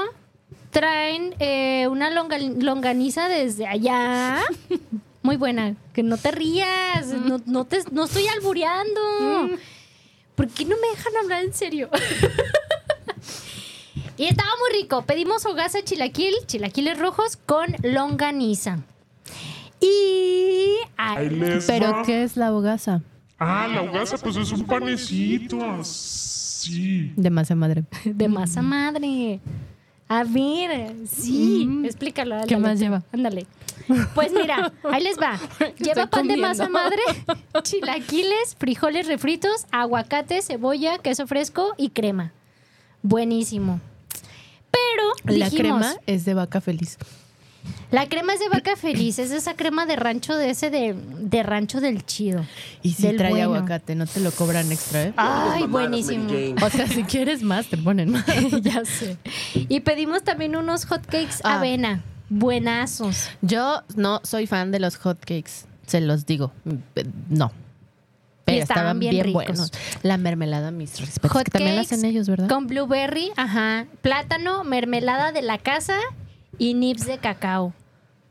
[0.72, 4.42] traen eh, una longa- longaniza desde allá.
[5.22, 5.76] Muy buena.
[5.94, 7.08] Que no te rías.
[7.08, 9.00] No, no te, no estoy albureando.
[10.36, 11.90] ¿Por qué no me dejan hablar en serio?
[14.18, 15.04] Y estaba muy rico.
[15.04, 18.80] Pedimos hogaza chilaquil, chilaquiles rojos con longaniza.
[19.80, 20.76] Y...
[20.98, 22.04] ay, Ahí les ¿Pero va.
[22.04, 23.02] qué es la hogaza?
[23.38, 27.12] Ah, la hogaza, pues es un panecito así.
[27.18, 27.84] De masa madre.
[28.06, 29.40] De masa madre.
[30.08, 32.36] A ver, sí, explícalo.
[32.48, 33.04] ¿Qué más lleva?
[33.12, 33.48] Ándale.
[34.14, 35.40] Pues mira, ahí les va.
[35.80, 37.02] Lleva Estoy pan de masa madre,
[37.64, 42.32] chilaquiles, frijoles refritos, aguacate, cebolla, queso fresco y crema.
[43.02, 43.82] Buenísimo.
[44.74, 46.98] Pero La dijimos, crema es de vaca feliz.
[47.92, 51.44] la crema es de vaca feliz, es esa crema de rancho de ese de, de
[51.44, 52.44] rancho del chido.
[52.82, 53.54] Y si Del trae bueno.
[53.56, 55.14] aguacate, no te lo cobran extra, ¿eh?
[55.16, 56.30] Ay, buenísimo.
[56.62, 58.26] O sea, si quieres más, te ponen más.
[58.62, 59.18] ya sé.
[59.54, 61.58] Y pedimos también unos hotcakes Ah.
[61.60, 62.04] avena.
[62.30, 63.30] Buenazos.
[63.42, 65.52] Yo no soy fan de los hotcakes,
[65.86, 66.52] se los digo.
[66.96, 67.52] Eh, No.
[68.46, 69.46] Pero estaban estaban bien bien, ricos.
[69.46, 69.72] buenos.
[70.02, 71.44] La mermelada, mis respetos.
[71.44, 72.50] que también la hacen ellos, ¿verdad?
[72.50, 73.86] Con blueberry, ajá.
[74.02, 75.98] Plátano, mermelada de la casa
[76.58, 77.74] y nips de cacao.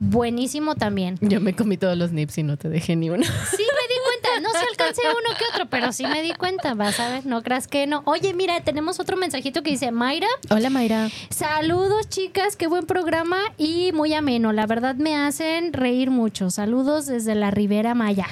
[0.04, 1.16] Buenísimo también.
[1.20, 3.22] Yo me comí todos los nips y no te dejé ni uno.
[3.24, 4.40] Sí, me di cuenta.
[4.40, 6.74] No se alcancé uno que otro, pero sí me di cuenta.
[6.74, 8.02] Vas a ver, no creas que no.
[8.04, 11.08] Oye, mira, tenemos otro mensajito que dice: Mayra, Hola, Mayra.
[11.30, 12.56] saludos, chicas.
[12.56, 14.52] Qué buen programa y muy ameno.
[14.52, 16.50] La verdad me hacen reír mucho.
[16.50, 18.26] Saludos desde la Ribera Maya.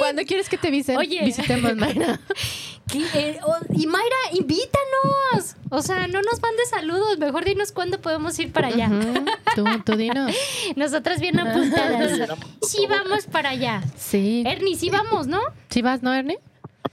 [0.00, 0.96] ¿Cuándo quieres que te visiten?
[0.96, 1.22] Oye.
[1.22, 2.18] Visitemos, Mayra.
[2.90, 3.04] ¿Qué?
[3.12, 5.56] Eh, oh, y Mayra, invítanos.
[5.68, 7.18] O sea, no nos mandes saludos.
[7.18, 8.90] Mejor dinos cuándo podemos ir para allá.
[9.54, 10.34] Tú, tú dinos.
[10.76, 12.30] Nosotras bien apuntadas.
[12.62, 13.82] Sí, vamos para allá.
[13.96, 14.42] Sí.
[14.46, 15.40] Ernie, sí vamos, ¿no?
[15.68, 16.38] ¿Sí vas, no, Ernie?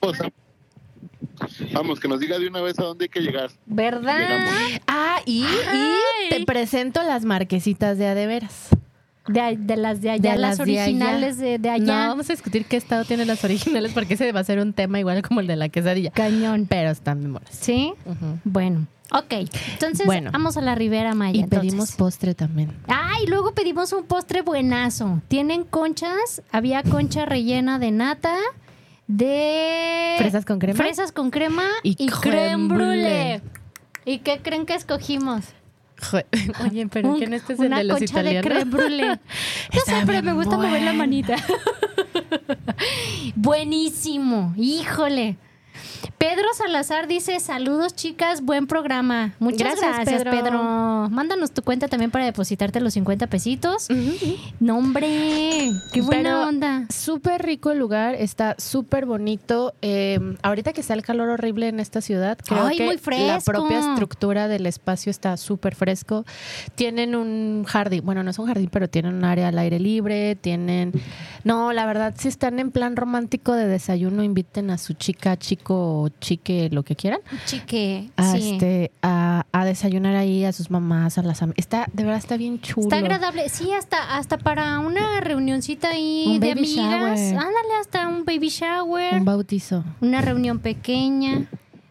[0.02, 0.18] Vamos,
[1.72, 3.52] vamos, que nos diga de una vez a dónde hay que llegar.
[3.66, 4.20] ¿Verdad?
[4.20, 4.82] Llegamos.
[4.88, 8.70] Ah, y, y te presento las marquesitas de adeveras.
[9.28, 12.04] De, de las de allá, De las, originales de, de allá.
[12.04, 14.74] No, vamos a discutir qué estado tienen las originales porque ese va a ser un
[14.74, 16.12] tema igual como el de la quesadilla.
[16.12, 16.66] Cañón.
[16.70, 17.50] Pero están bien buenas.
[17.52, 17.94] ¿Sí?
[18.44, 18.88] Bueno.
[19.12, 19.34] Ok.
[19.74, 20.32] Entonces, Bueno.
[20.34, 21.40] vamos a la Ribera Maya.
[21.40, 22.74] Y pedimos postre también.
[22.88, 25.22] Ah, y luego pedimos un postre buenazo.
[25.30, 28.36] Tienen conchas, había concha rellena de nata,
[29.08, 30.16] de...
[30.18, 30.78] ¿Fresas con crema?
[30.78, 33.42] Fresas con crema Y y, creme brûlée.
[34.06, 35.44] ¿Y qué creen que escogimos?
[36.64, 38.52] Oye, pero Un- ¿quién este es el de los concha de italianos?
[38.52, 39.20] creme brûlée.
[39.86, 41.36] Pero bien me gusta mover la manita.
[43.36, 45.38] Buenísimo, híjole.
[46.18, 49.36] Pedro Salazar dice, saludos chicas, buen programa.
[49.38, 50.32] Muchas Gracias, gracias, Pedro.
[50.32, 51.10] Pedro.
[51.12, 53.88] Mándanos tu cuenta también para depositarte los 50 pesitos.
[54.60, 56.86] No, hombre, qué buena Pero onda.
[56.90, 59.76] Súper rico el lugar, está súper bonito.
[59.84, 63.40] Eh, ahorita que está el calor horrible en esta ciudad, creo Ay, que muy la
[63.40, 66.26] propia estructura del espacio está súper fresco.
[66.74, 70.36] Tienen un jardín, bueno, no es un jardín, pero tienen un área al aire libre,
[70.36, 70.94] tienen...
[71.44, 76.07] No, la verdad, si están en plan romántico de desayuno, inviten a su chica, chico
[76.08, 78.52] o chique, lo que quieran, Chique, a, sí.
[78.54, 81.58] este, a, a desayunar ahí, a sus mamás, a las amigas.
[81.60, 82.84] Está, de verdad, está bien chulo.
[82.88, 86.70] Está agradable, sí, hasta, hasta para una reunioncita ahí Un de amigas.
[86.70, 87.18] shower.
[87.38, 89.14] Ándale, hasta un baby shower.
[89.16, 89.84] Un bautizo.
[90.02, 91.48] una reunión pequeña,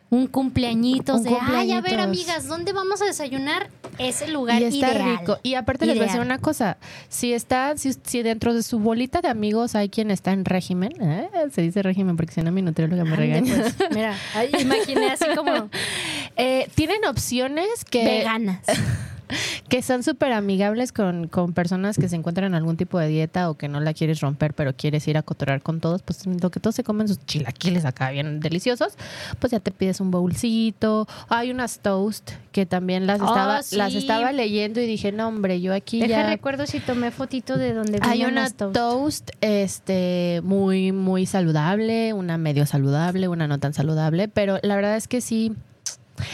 [0.09, 3.69] un cumpleañitos Un de, ay, a ver, amigas, ¿dónde vamos a desayunar?
[3.99, 5.19] Ese lugar Y está ideal.
[5.19, 5.39] rico.
[5.43, 6.77] Y aparte les voy a decir una cosa.
[7.09, 10.93] Si está, si, si dentro de su bolita de amigos hay quien está en régimen,
[11.01, 11.29] ¿eh?
[11.53, 13.55] se dice régimen porque si no mi nutrióloga me regaña.
[13.55, 15.71] pues, mira, ay, imaginé así como
[16.39, 18.61] Eh, tienen opciones que, veganas.
[19.69, 23.51] que son súper amigables con, con personas que se encuentran en algún tipo de dieta
[23.51, 26.03] o que no la quieres romper, pero quieres ir a cotorrear con todos.
[26.03, 28.95] Pues lo que todos se comen sus chilaquiles acá bien deliciosos,
[29.39, 31.07] pues ya te pides un bowlcito.
[31.29, 33.77] Hay unas toast que también las Oh, estaba, sí.
[33.77, 36.29] las estaba leyendo y dije, no, hombre, yo aquí Deja ya.
[36.29, 42.65] recuerdo si tomé fotito de donde Hay una toast, este, muy, muy saludable, una medio
[42.67, 45.55] saludable, una no tan saludable, pero la verdad es que sí,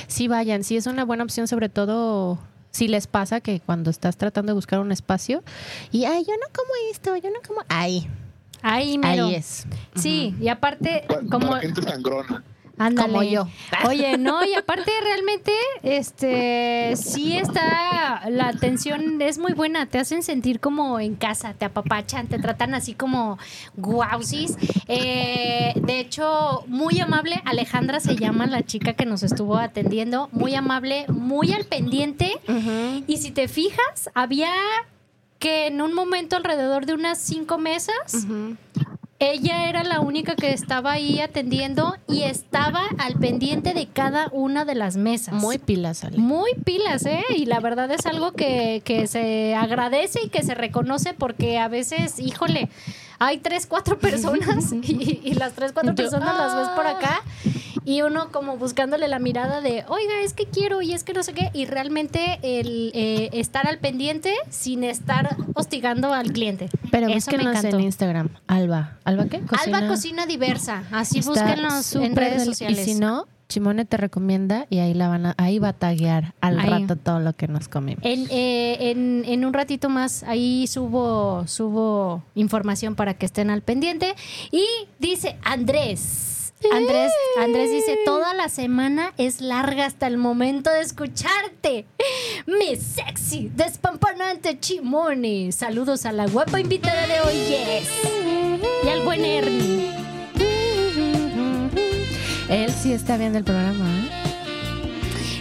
[0.07, 2.39] sí vayan, sí es una buena opción, sobre todo
[2.73, 5.45] si les pasa que cuando estás tratando de buscar un espacio
[5.93, 8.09] y, ay, yo no como esto, yo no como, ahí,
[8.63, 9.27] Ahí, mero.
[9.27, 9.67] ahí es.
[9.97, 12.43] Sí, y aparte, como la gente sangrona.
[12.79, 13.09] Ándale.
[13.09, 13.47] Como yo.
[13.89, 15.53] Oye, no, y aparte realmente,
[15.83, 21.65] este, sí está, la atención es muy buena, te hacen sentir como en casa, te
[21.65, 23.39] apapachan, te tratan así como
[23.77, 24.57] guausis.
[24.89, 30.55] Eh, de hecho, muy amable, Alejandra se llama la chica que nos estuvo atendiendo, muy
[30.55, 32.33] amable, muy al pendiente.
[33.07, 34.53] Y si te fijas, había
[35.39, 38.27] que en un momento alrededor de unas cinco mesas,
[39.23, 44.65] ella era la única que estaba ahí atendiendo y estaba al pendiente de cada una
[44.65, 45.35] de las mesas.
[45.35, 46.19] Muy pilas, Ale.
[46.19, 47.23] Muy pilas, ¿eh?
[47.37, 51.69] Y la verdad es algo que, que se agradece y que se reconoce porque a
[51.69, 52.69] veces, híjole,
[53.21, 57.23] hay tres, cuatro personas y, y las tres, cuatro personas las ves por acá
[57.85, 61.23] y uno como buscándole la mirada de, oiga, es que quiero y es que no
[61.23, 66.69] sé qué, y realmente el eh, estar al pendiente sin estar hostigando al cliente.
[66.91, 68.29] Pero Eso búsquenos en Instagram.
[68.47, 68.99] Alba.
[69.05, 69.41] ¿Alba qué?
[69.65, 72.87] Alba Cocina Diversa, así Está búsquenlos en redes sociales.
[72.87, 76.35] Y si no, Chimone te recomienda y ahí la van a, ahí va a taguear
[76.41, 76.71] al Ahí.
[76.71, 78.03] rato todo lo que nos comimos.
[78.03, 83.61] En, eh, en, en un ratito más ahí subo, subo información para que estén al
[83.61, 84.15] pendiente.
[84.51, 84.65] Y
[84.99, 86.32] dice Andrés.
[86.71, 91.87] Andrés, Andrés dice, toda la semana es larga hasta el momento de escucharte.
[92.47, 95.51] Mi sexy, despampanante Chimone.
[95.53, 97.89] Saludos a la guapa invitada de hoy, Yes.
[98.85, 99.91] Y al buen Ernie.
[102.49, 104.11] Él sí está viendo el programa, ¿eh?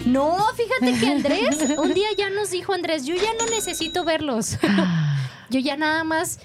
[0.06, 4.58] No, fíjate que Andrés, un día ya nos dijo Andrés, yo ya no necesito verlos.
[5.50, 6.40] yo ya nada más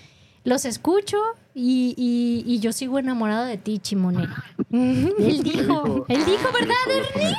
[0.47, 1.19] los escucho
[1.55, 4.29] y, y- y yo sigo enamorado de ti, Chimone.
[4.71, 7.37] él dijo, él dijo, ¿verdad, Ernie?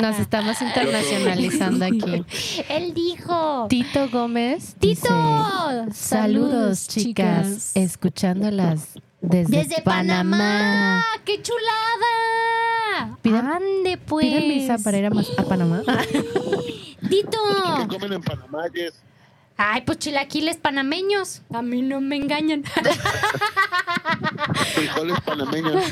[0.00, 2.24] Nos estamos internacionalizando aquí.
[2.68, 3.66] Él dijo.
[3.68, 4.74] Tito Gómez.
[4.78, 5.08] Tito,
[5.86, 7.72] dice, Saludos, chicas.
[7.74, 8.88] Escuchándolas
[9.20, 10.36] desde, Desde Panamá.
[10.38, 11.04] Panamá.
[11.24, 13.18] ¡Qué chulada!
[13.22, 14.26] Pidan- Ande, pues.
[14.26, 15.82] Piden visa para ir a, a Panamá.
[17.08, 17.38] Tito.
[17.80, 18.94] ¿Qué comen en Panamá, Jess?
[19.62, 21.42] Ay, pues chilaquiles panameños.
[21.52, 22.64] A mí no me engañan.
[24.74, 25.84] Frijoles panameños.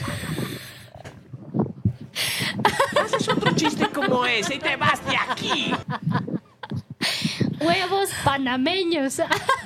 [2.98, 5.74] Haces otro chiste como ese y te vas de aquí.
[7.60, 9.20] Huevos panameños.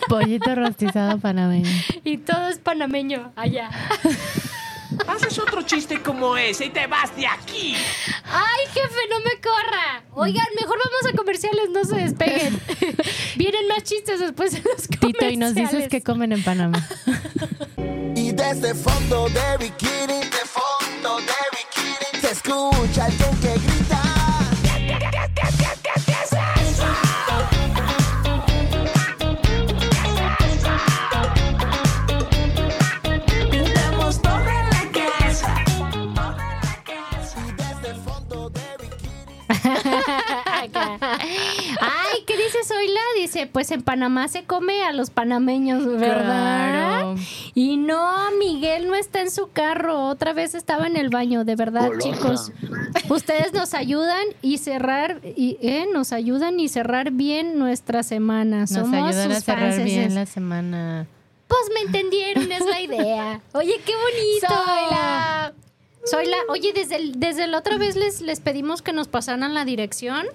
[0.09, 1.71] Pollito rostizado panameño.
[2.03, 3.71] y todo es panameño allá.
[5.09, 7.75] Haces otro chiste como ese y te vas de aquí.
[8.25, 10.05] Ay, jefe, no me corra.
[10.13, 12.61] Oigan, mejor vamos a comerciales, no se despeguen.
[13.37, 15.01] Vienen más chistes después de los comerciales.
[15.01, 16.87] Tito, y nos dices que comen en Panamá.
[18.15, 23.82] Y desde fondo de bikini, de fondo de bikini, se escucha alguien que grita.
[42.27, 43.01] ¿Qué dice Zoila?
[43.17, 47.01] Dice, pues en Panamá se come a los panameños, ¿verdad?
[47.01, 47.15] Claro.
[47.55, 51.57] Y no, Miguel no está en su carro, otra vez estaba en el baño, de
[51.57, 52.53] verdad, chicos.
[53.09, 55.87] Ustedes nos ayudan y cerrar, y, ¿eh?
[55.93, 58.61] nos ayudan y cerrar bien nuestra semana.
[58.61, 59.85] Nos Somos ayudan a sus cerrar fanses.
[59.85, 61.07] bien la semana.
[61.49, 63.41] Pues me entendieron, es la idea.
[63.53, 64.65] Oye, qué bonito.
[64.65, 65.53] Zoila.
[66.09, 69.65] Zoila, oye, desde, el- desde la otra vez les, les pedimos que nos pasaran la
[69.65, 70.27] dirección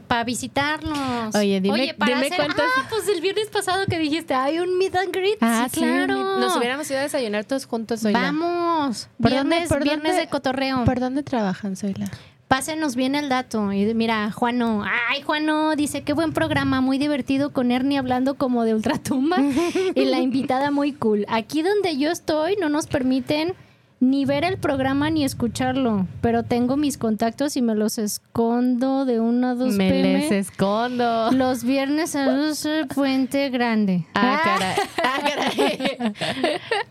[0.00, 1.34] para visitarnos.
[1.34, 4.58] Oye, dime- Oye, para dime hacer- cuántos- Ah, pues el viernes pasado que dijiste, hay
[4.60, 5.38] un meet and greet.
[5.40, 6.38] Ah, sí, claro.
[6.38, 8.20] Nos hubiéramos ido a desayunar todos juntos, Zoila.
[8.20, 9.08] Vamos.
[9.20, 10.84] ¿Por dónde- Viernes, por viernes dónde- de cotorreo.
[10.84, 12.08] ¿Por dónde trabajan, Zoila?
[12.48, 13.72] Pásenos bien el dato.
[13.72, 14.84] Y mira, Juano.
[15.10, 19.36] Ay, Juano dice, qué buen programa, muy divertido con Ernie hablando como de ultratumba
[19.96, 21.24] y la invitada muy cool.
[21.28, 23.54] Aquí donde yo estoy no nos permiten
[24.02, 29.20] ni ver el programa ni escucharlo, pero tengo mis contactos y me los escondo de
[29.20, 30.12] 1 a 2 Me pm.
[30.18, 31.30] les escondo.
[31.30, 34.04] Los viernes a las eh, Puente Grande.
[34.14, 34.74] Ah, caray.
[35.04, 35.96] Ah, caray.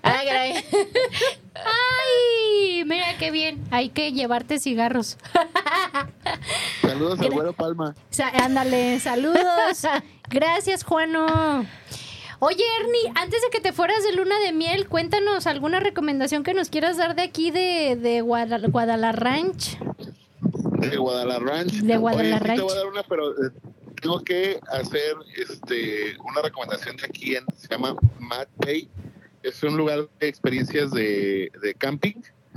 [0.03, 0.53] Ah, caray.
[1.53, 3.62] Ay, mira qué bien.
[3.72, 5.18] Hay que llevarte cigarros.
[6.82, 7.93] Saludos al Güero Palma.
[8.09, 9.86] Sa- ándale, saludos.
[10.30, 11.66] Gracias, Juano.
[12.43, 16.55] Oye, Ernie, antes de que te fueras de luna de miel, cuéntanos alguna recomendación que
[16.55, 19.77] nos quieras dar de aquí de, de Guadal- Guadalaranch.
[20.79, 21.63] De Guadalajara.
[21.65, 22.53] De Guadalajara.
[22.53, 23.51] Oye, sí te voy a dar una, pero eh,
[24.01, 28.89] tengo que hacer este una recomendación de aquí en, se llama Mad Pay.
[29.43, 32.15] Es un lugar de experiencias de, de camping.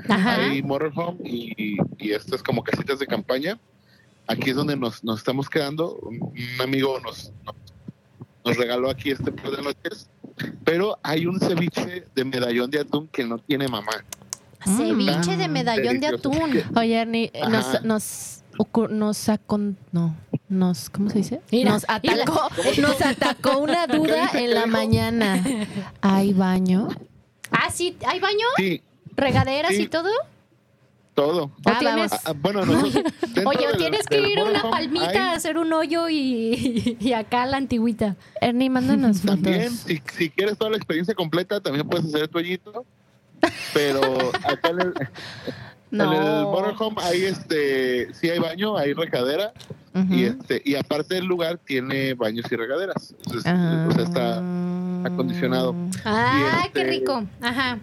[0.08, 0.36] Ajá.
[0.46, 3.58] Hay motorhome y, y estas como casitas de campaña.
[4.26, 5.96] Aquí es donde nos, nos estamos quedando.
[5.96, 7.54] Un, un amigo nos, nos,
[8.44, 10.08] nos regaló aquí este par de noches.
[10.64, 13.92] Pero hay un ceviche de medallón de atún que no tiene mamá.
[14.64, 16.62] Ceviche de medallón de atún.
[16.76, 17.48] Oye, Ernie, Ajá.
[17.50, 18.42] nos, nos,
[18.90, 20.16] nos acon- no,
[20.48, 21.40] nos, ¿cómo se dice?
[21.52, 22.48] Mira, nos atacó,
[22.80, 25.42] nos atacó una duda en ¿Qué la mañana.
[26.00, 26.88] ¿Hay baño?
[27.50, 28.46] Ah, sí, ¿hay baño?
[28.56, 28.82] Sí,
[29.16, 29.82] ¿Regaderas Sí.
[29.82, 30.08] y todo?
[31.14, 31.44] Todo.
[31.44, 33.04] ¿O Ah, tienes- Ah, bueno, nosotros,
[33.46, 36.96] Oye, del- tienes que del ir a una palmita hay- a hacer un hoyo y,
[37.00, 38.16] y acá la antigüita.
[38.40, 39.86] Ernie, mándanos También, fotos.
[39.86, 42.84] si, si quieres toda la experiencia completa, también puedes hacer tu hoyito.
[43.74, 44.00] Pero
[44.44, 44.94] acá en el,
[45.90, 46.04] No.
[46.12, 49.52] en el motorhome hay este, sí hay baño, hay regadera
[49.94, 50.14] Ujú.
[50.14, 53.14] y este y aparte el lugar tiene baños y regaderas.
[53.26, 53.86] Entonces, Ah.
[53.90, 54.38] o sea, está
[55.06, 55.74] acondicionado.
[56.04, 57.22] Ah, Y qué este- rico.
[57.42, 57.78] Ajá.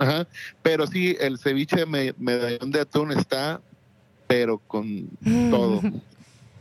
[0.00, 0.26] Ajá.
[0.62, 3.60] Pero sí, el ceviche de me- medallón de atún está,
[4.26, 5.08] pero con
[5.50, 5.80] todo.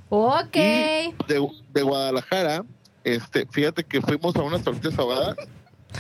[0.10, 0.54] Ok.
[0.54, 2.64] De, de Guadalajara,
[3.04, 5.36] este, fíjate que fuimos a unas tortillas ahogadas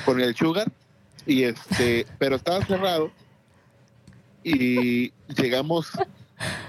[0.05, 0.71] con el sugar
[1.25, 3.11] y este, pero estaba cerrado
[4.43, 5.91] y llegamos,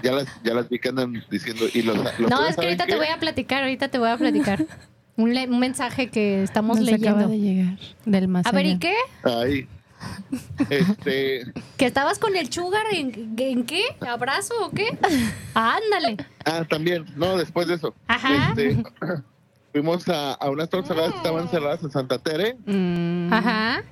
[0.03, 2.69] ya las, ya las vi que andan diciendo y los, los No, es que ¿saben
[2.69, 4.65] ahorita te voy a platicar, ahorita te voy a platicar.
[5.17, 7.27] Un, le- un mensaje que estamos Nos acaba leyendo.
[7.27, 8.65] de llegar del más A ver.
[8.65, 8.93] ¿y qué?
[9.23, 9.67] Ay,
[10.69, 11.43] este,
[11.77, 13.83] ¿Que estabas con el sugar en, en qué?
[14.07, 14.97] ¿Abrazo o qué?
[15.53, 16.17] Ándale.
[16.45, 18.49] ah, también, no, después de eso, Ajá.
[18.49, 18.83] este,
[19.71, 23.31] fuimos a, a unas ahogadas que estaban cerradas en Santa Tere Mm.
[23.33, 23.83] Ajá.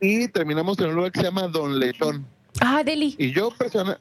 [0.00, 2.26] y terminamos en un lugar que se llama Don Lechón.
[2.60, 3.14] Ah, Deli.
[3.18, 3.98] Y yo persona-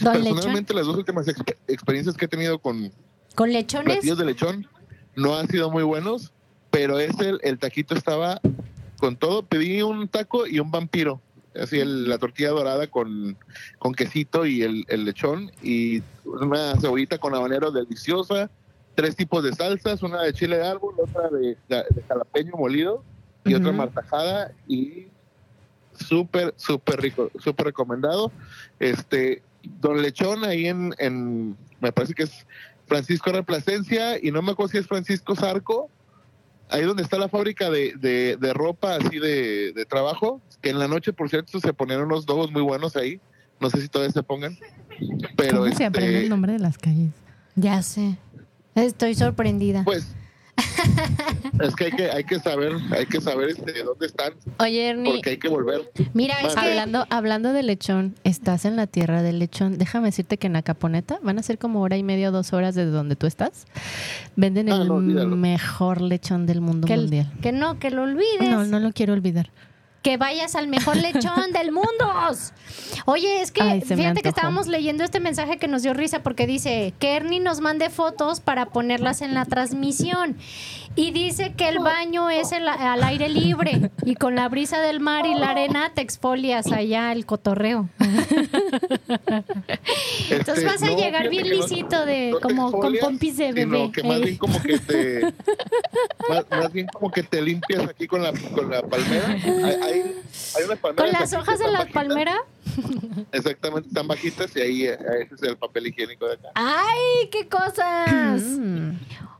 [0.00, 2.92] Don personalmente las dos últimas exp- experiencias que he tenido con
[3.36, 3.94] ¿Con lechones?
[3.94, 4.68] platillos de lechón
[5.16, 6.32] no han sido muy buenos,
[6.70, 8.40] pero ese el, el taquito estaba
[8.98, 9.44] con todo.
[9.44, 11.20] Pedí un taco y un vampiro,
[11.54, 13.36] así el- la tortilla dorada con,
[13.78, 18.50] con quesito y el, el lechón y una cebollita con habanero deliciosa,
[18.94, 23.02] tres tipos de salsas, una de chile de árbol, otra de, de jalapeño molido
[23.44, 25.08] y otra martajada y
[25.98, 28.32] súper, súper rico, súper recomendado.
[28.78, 29.42] Este,
[29.80, 32.46] Don Lechón ahí en, en, me parece que es
[32.86, 35.90] Francisco de Plasencia y no me acuerdo si es Francisco Zarco,
[36.74, 40.78] ahí donde está la fábrica de, de, de ropa así de, de trabajo, que en
[40.78, 43.20] la noche, por cierto, se ponían unos dogos muy buenos ahí,
[43.60, 44.58] no sé si todavía se pongan,
[45.36, 47.10] pero ¿Cómo se aprende este, el nombre de las calles?
[47.54, 48.16] Ya sé.
[48.74, 49.84] Estoy sorprendida.
[49.84, 50.14] pues
[51.60, 55.12] es que hay que hay que saber hay que saber este, dónde están Oye, Ernie,
[55.12, 59.22] porque hay que volver Mira, es que hablando, hablando de lechón, estás en la tierra
[59.22, 59.78] del lechón.
[59.78, 62.74] Déjame decirte que en Acaponeta van a ser como hora y media o dos horas
[62.74, 63.66] de donde tú estás.
[64.36, 64.96] Venden Ah, el no,
[65.36, 67.30] mejor lechón del mundo que, mundial.
[67.42, 68.48] que no, que lo olvides.
[68.48, 69.50] No, no lo quiero olvidar.
[70.04, 71.90] Que vayas al mejor lechón del mundo.
[73.06, 76.46] Oye, es que Ay, fíjate que estábamos leyendo este mensaje que nos dio risa porque
[76.46, 80.36] dice que Ernie nos mande fotos para ponerlas en la transmisión.
[80.96, 85.00] Y dice que el baño es el- al aire libre y con la brisa del
[85.00, 87.88] mar y la arena te exfolias allá el cotorreo.
[90.30, 93.52] Entonces Este, vas a no, llegar bien no- lisito de no como con pompis de
[93.52, 93.90] bebé.
[93.92, 95.32] que más bien como que te
[96.28, 100.02] más, más bien como que te limpias aquí con la con la palmera hay, hay,
[100.56, 101.92] hay unas palmeras Con las hojas de la bajitas.
[102.04, 102.36] palmera.
[103.32, 107.48] exactamente están bajitas y ahí eh, ese es el papel higiénico de acá ¡Ay, qué
[107.48, 108.42] cosas!
[108.42, 108.92] Mm.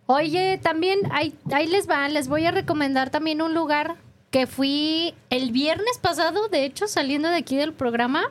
[0.06, 3.96] Oye, también ahí, ahí les va, les voy a recomendar también un lugar
[4.30, 8.24] que fui el viernes pasado, de hecho, saliendo de aquí del programa.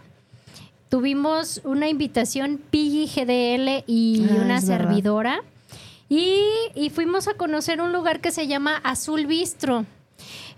[0.89, 4.61] Tuvimos una invitación Piggy GDL y Ah, una verdad.
[4.61, 5.41] servidora.
[6.09, 6.37] Y,
[6.75, 9.85] y fuimos a conocer un lugar que se llama Azul Bistro.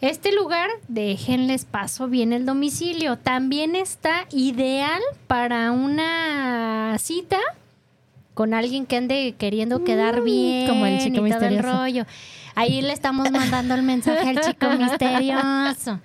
[0.02, 3.18] Este lugar, déjenles paso bien el domicilio.
[3.18, 7.40] También está ideal para una cita
[8.36, 10.66] con alguien que ande queriendo quedar bien.
[10.66, 11.78] Mm, como el chico y todo el misterioso.
[11.82, 12.06] rollo.
[12.58, 16.00] Ahí le estamos mandando el mensaje al chico misterioso.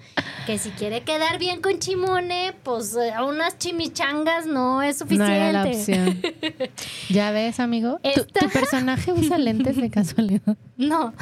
[0.47, 5.37] Que si quiere quedar bien con Chimone, pues eh, unas chimichangas no es No suficiente.
[5.37, 6.20] era la opción.
[7.09, 8.01] ¿Ya ves, amigo?
[8.14, 10.57] ¿Tu, personaje usa lentes de casualidad.
[10.76, 11.12] No.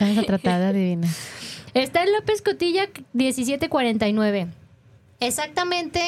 [0.00, 1.10] Vamos a tratar de adivinar.
[1.74, 4.46] Está en López Cotilla 1749.
[5.20, 6.00] Exactamente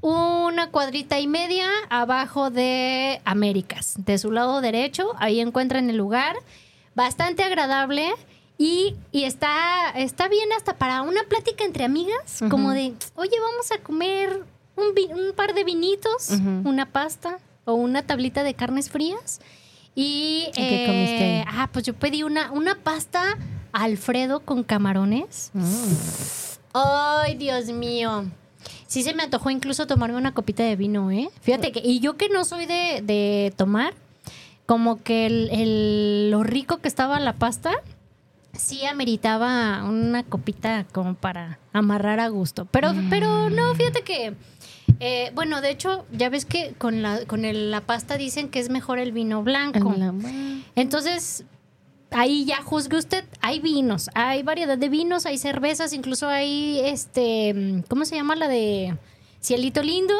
[0.00, 3.94] una cuadrita y media abajo de Américas.
[3.98, 6.36] De su lado derecho, ahí encuentran el lugar.
[6.94, 8.10] Bastante agradable.
[8.58, 13.70] Y, y está, está bien hasta para una plática entre amigas, como de, oye, vamos
[13.70, 14.44] a comer
[14.76, 16.30] un, par de vinitos,
[16.64, 19.40] una pasta o una tablita de carnes frías.
[19.94, 21.30] Y, ¿Y qué comiste ahí?
[21.40, 23.36] eh, ah, pues yo pedí una, una pasta
[23.72, 25.50] Alfredo con camarones.
[26.72, 28.24] Ay, Dios mío.
[28.86, 31.28] Sí se me antojó incluso tomarme una copita de vino, ¿eh?
[31.40, 33.94] Fíjate que, y yo que no soy de, de tomar,
[34.64, 37.72] como que el, el- lo rico que estaba la pasta,
[38.52, 42.66] sí ameritaba una copita como para amarrar a gusto.
[42.70, 44.34] Pero, pero no, fíjate que,
[45.00, 48.60] eh, bueno, de hecho, ya ves que con la, con el- la pasta dicen que
[48.60, 49.78] es mejor el vino blanco.
[49.98, 50.14] La-
[50.74, 51.44] Entonces,
[52.10, 53.24] ahí ya juzgue usted.
[53.40, 58.48] Hay vinos, hay variedad de vinos, hay cervezas, incluso hay este, ¿cómo se llama la
[58.48, 58.96] de
[59.42, 60.14] Cielito Lindo?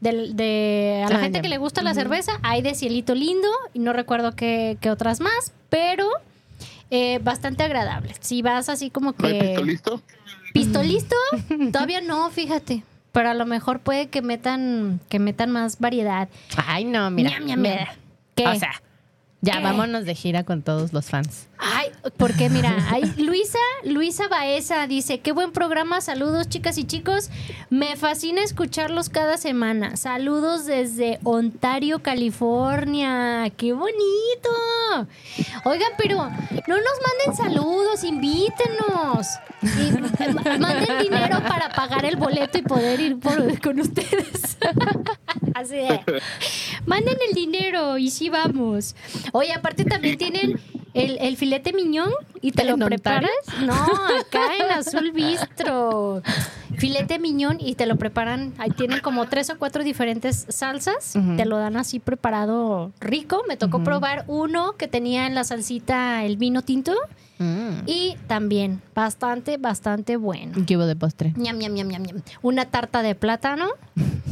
[0.00, 1.42] De a la Ah, gente ya.
[1.42, 5.18] que le gusta la cerveza, hay de Cielito Lindo y no recuerdo qué, qué otras
[5.20, 6.08] más, pero
[6.90, 8.14] eh, bastante agradable.
[8.20, 10.00] Si vas así como ¿No que pistolisto?
[10.54, 11.16] pistolisto,
[11.72, 12.84] todavía no, fíjate.
[13.10, 16.28] Pero a lo mejor puede que metan que metan más variedad.
[16.56, 17.30] Ay, no, mira.
[17.30, 17.96] Ñam, ñam, mira.
[18.36, 18.46] ¿Qué?
[18.46, 18.80] O sea,
[19.40, 21.47] ya vámonos de gira con todos los fans.
[21.58, 27.30] Ay, porque mira, hay Luisa, Luisa Baeza dice, qué buen programa, saludos chicas y chicos,
[27.68, 33.98] me fascina escucharlos cada semana, saludos desde Ontario, California, qué bonito.
[35.64, 36.16] Oigan, pero
[36.66, 39.26] no nos manden saludos, invítenos.
[39.62, 44.56] Y, manden dinero para pagar el boleto y poder ir por- con ustedes.
[45.54, 46.00] Así de,
[46.86, 48.94] manden el dinero y sí vamos.
[49.32, 50.60] Oye, aparte también tienen
[51.04, 53.30] el, el filete miñón y te lo preparas.
[53.64, 56.22] No, acá en Azul Bistro.
[56.76, 58.54] Filete miñón y te lo preparan.
[58.58, 61.14] Ahí tienen como tres o cuatro diferentes salsas.
[61.36, 63.42] Te lo dan así preparado rico.
[63.48, 66.94] Me tocó probar uno que tenía en la salsita el vino tinto
[67.40, 67.82] Mm.
[67.86, 70.56] y también bastante, bastante bueno.
[70.66, 71.32] ¿Qué hubo de postre?
[71.36, 72.22] Ñam, ñam, ñam, ñam, ñam.
[72.42, 73.68] Una tarta de plátano.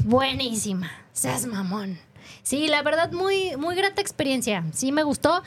[0.04, 0.90] Buenísima.
[1.12, 1.98] Seas mamón.
[2.42, 4.64] Sí, la verdad, muy, muy grata experiencia.
[4.72, 5.42] Sí, me gustó.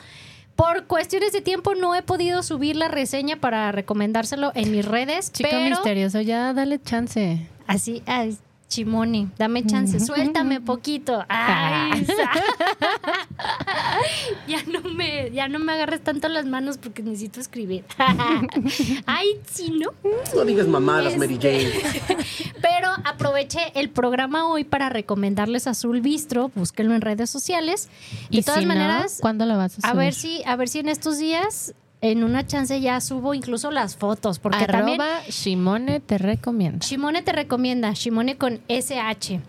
[0.60, 5.32] Por cuestiones de tiempo no he podido subir la reseña para recomendárselo en mis redes.
[5.32, 7.46] Chico pero misterioso, ya dale chance.
[7.66, 8.36] así, ay,
[8.68, 11.24] Chimoni, dame chance, suéltame poquito.
[11.28, 12.30] Ay, sa-
[14.46, 17.84] ya no me, ya no me agarres tanto las manos porque necesito escribir.
[19.06, 19.90] Ay, sí, ¿no?
[20.36, 21.72] No digas mamadas, Este- Mary Jane.
[22.62, 27.88] Pero aproveché el programa hoy para recomendarles Azul Bistro, búsquenlo en redes sociales.
[28.30, 30.04] De Y todas si no, maneras, ¿cuándo la vas a a subir?
[30.04, 33.94] ver si, a ver si en estos días, en una chance ya subo incluso las
[33.94, 36.78] fotos, porque también Arroba Shimone te recomiendo.
[36.86, 39.40] Shimone te recomienda, Shimone con SH,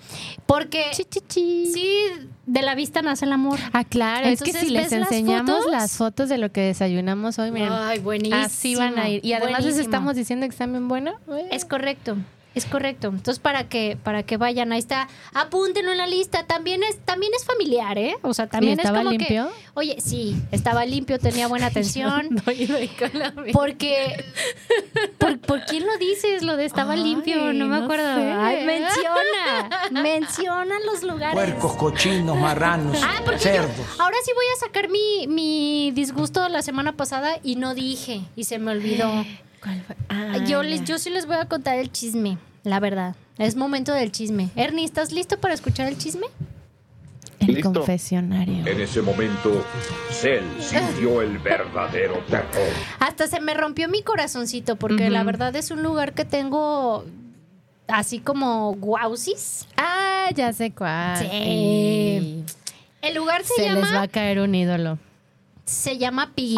[0.45, 1.71] porque Chi, chi, chi.
[1.73, 1.95] sí,
[2.45, 3.57] de la vista nace el amor.
[3.71, 5.71] Ah, claro, es que Entonces, si les ¿ves las enseñamos fotos?
[5.71, 8.35] las fotos de lo que desayunamos hoy, miren, Ay, buenísimo.
[8.41, 9.23] así van a ir.
[9.25, 11.15] Y además les estamos diciendo que están bien buenos.
[11.51, 12.17] Es correcto.
[12.53, 13.07] Es correcto.
[13.07, 16.45] Entonces, para que, para que vayan, ahí está, apúntenlo en la lista.
[16.47, 18.15] También es, también es familiar, ¿eh?
[18.23, 19.47] O sea, también estaba es como limpio?
[19.49, 19.69] que.
[19.73, 22.27] Oye, sí, estaba limpio, tenía buena atención.
[23.53, 24.23] Porque.
[25.17, 26.43] ¿por, por quién lo dices?
[26.43, 28.15] Lo de estaba Ay, limpio, no me no acuerdo.
[28.15, 28.31] sé.
[28.31, 29.69] Ay, menciona.
[29.91, 31.33] menciona los lugares.
[31.35, 33.71] Puercos, cochinos, marranos, Ah, porque yo- cerdos.
[33.99, 38.43] ahora sí voy a sacar mi, mi disgusto la semana pasada y no dije y
[38.45, 39.09] se me olvidó.
[39.61, 39.95] ¿Cuál fue?
[40.09, 43.15] Ah, yo, les, yo sí les voy a contar el chisme, la verdad.
[43.37, 44.49] Es momento del chisme.
[44.55, 46.27] Ernie, ¿estás listo para escuchar el chisme?
[47.39, 47.73] El Listo.
[47.73, 48.65] confesionario.
[48.67, 49.65] En ese momento,
[50.11, 52.69] Cell sintió el verdadero terror.
[52.99, 57.03] Hasta se me rompió mi corazoncito porque la verdad es un lugar que tengo
[57.87, 59.67] así como guausis.
[59.75, 61.17] Ah, ya sé cuál.
[61.17, 62.43] Sí.
[63.01, 64.99] El lugar se, Se les va llama a caer un ídolo.
[65.65, 66.57] se llama Piggy.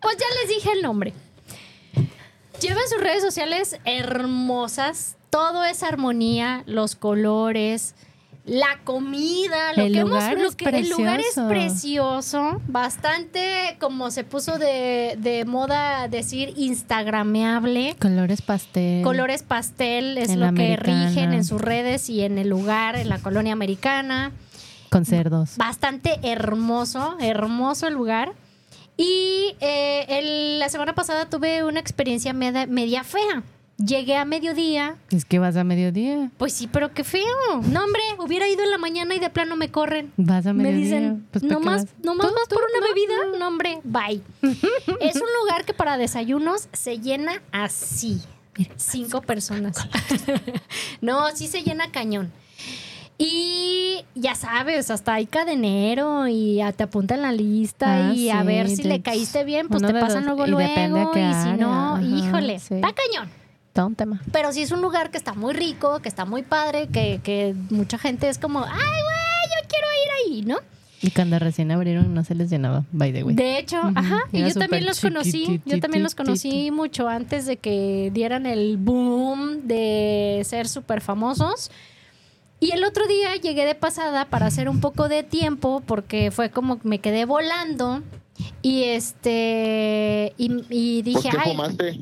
[0.00, 1.12] pues ya les dije el nombre.
[2.60, 5.16] Llevan sus redes sociales hermosas.
[5.30, 7.94] Todo es armonía, los colores,
[8.46, 12.60] la comida, lo El que lugar hemos, lo que- el lugar es precioso.
[12.66, 17.94] bastante como se puso de, de moda decir instagrameable.
[18.00, 19.02] Colores pastel.
[19.04, 21.08] Colores pastel es En lo que americana.
[21.08, 24.32] rigen en sus redes y en el lugar, en la colonia americana.
[24.90, 25.58] Con cerdos.
[25.58, 28.32] Bastante hermoso, hermoso el lugar.
[28.98, 33.42] Y eh, el- la semana pasada tuve una experiencia media, media fea.
[33.78, 34.96] Llegué a mediodía.
[35.10, 36.32] Es que vas a mediodía.
[36.36, 37.22] Pues sí, pero qué feo.
[37.70, 40.12] No, hombre, hubiera ido en la mañana y de plano me corren.
[40.16, 40.84] Vas a Me mediodía.
[40.84, 43.38] dicen, Pues, ¿para no más, no más vas por una no, bebida.
[43.38, 44.20] No, hombre, bye.
[45.00, 48.20] es un lugar que para desayunos se llena así.
[48.74, 49.76] Cinco personas.
[51.00, 52.32] no, sí se llena cañón.
[53.18, 58.68] Y ya sabes, hasta hay cadenero y te apuntan la lista Ah, y a ver
[58.68, 60.36] si le caíste bien, pues te pasan dos.
[60.36, 61.12] luego Y luego.
[61.16, 61.96] y si no.
[61.96, 62.74] Ajá, híjole, sí.
[62.76, 63.28] está cañón.
[63.72, 64.20] Todo un tema.
[64.32, 67.54] Pero sí es un lugar que está muy rico, que está muy padre, que, que
[67.70, 70.56] mucha gente es como, ay, güey, yo quiero ir ahí, ¿no?
[71.00, 73.34] Y cuando recién abrieron no se les llenaba, by the way.
[73.34, 77.56] De hecho, ajá, y yo también los conocí, yo también los conocí mucho antes de
[77.56, 81.70] que dieran el boom de ser súper famosos.
[82.60, 86.50] Y el otro día llegué de pasada para hacer un poco de tiempo porque fue
[86.50, 88.02] como que me quedé volando
[88.62, 90.32] Y este.
[90.36, 92.00] Y, y ¿Por dije, qué ay, fumaste?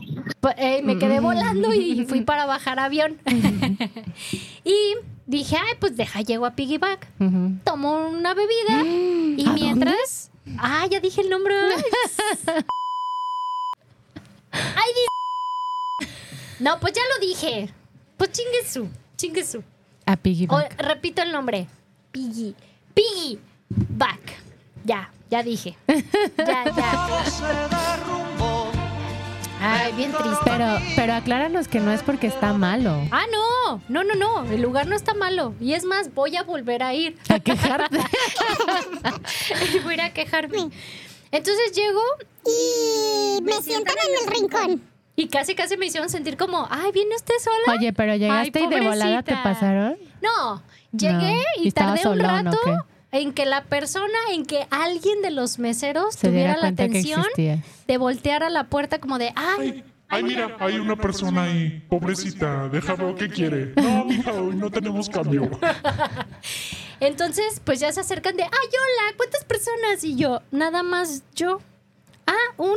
[0.56, 3.18] Eh, me quedé volando y fui para bajar avión.
[4.64, 4.96] y
[5.26, 7.06] dije, ay, pues deja, llego a Piggyback.
[7.20, 7.58] Ujú.
[7.64, 10.30] Tomo una bebida y ¿A mientras.
[10.58, 11.54] Ah, ya dije el nombre.
[14.52, 14.90] ay,
[16.60, 17.68] No, pues ya lo dije.
[18.16, 19.62] Pues chingue su, chingue su.
[20.06, 21.66] A Piggy O- repito el nombre.
[22.12, 22.54] Piggy.
[22.94, 23.38] Piggy.
[23.68, 24.20] Back.
[24.84, 25.76] Ya, ya dije.
[26.38, 27.24] Ya, ya.
[29.60, 30.38] Ay, bien triste.
[30.44, 33.02] Pero, pero acláranos que no es porque está malo.
[33.10, 35.54] Ah, no, no, no, no, el lugar no está malo.
[35.60, 37.18] Y es más, voy a volver a ir.
[37.28, 37.98] A quejarte.
[39.82, 40.70] voy a ir a quejarme.
[41.32, 42.00] Entonces llego
[42.44, 44.82] Y me sientan en el rincón.
[45.16, 47.78] Y casi, casi me hicieron sentir como, ay, ¿viene usted sola?
[47.78, 49.96] Oye, pero llegaste y de volada te pasaron.
[50.22, 50.62] No,
[50.92, 51.40] llegué No.
[51.58, 52.76] y ¿Y estaba tardé un rato qué?
[53.18, 57.24] en que la persona, en que alguien de los meseros Se tuviera diera la atención
[57.86, 61.82] de voltear a la puerta como de, ay, Ay, mira, hay una persona ahí.
[61.88, 63.72] Pobrecita, déjalo que quiere.
[63.74, 65.50] No, mija, hoy no tenemos cambio.
[67.00, 70.04] Entonces, pues ya se acercan de, ay, hola, ¿cuántas personas?
[70.04, 71.60] Y yo, nada más yo.
[72.26, 72.72] Ah, ¿una?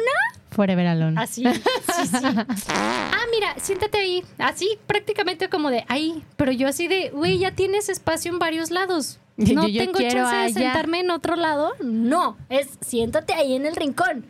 [0.51, 1.19] Forever Alone.
[1.21, 2.25] Así, sí, sí.
[2.69, 4.23] Ah, mira, siéntate ahí.
[4.37, 6.23] Así, prácticamente como de ahí.
[6.37, 9.19] Pero yo así de, güey, ya tienes espacio en varios lados.
[9.39, 11.71] No yo tengo chance de sentarme en otro lado.
[11.81, 14.25] No, es siéntate ahí en el rincón.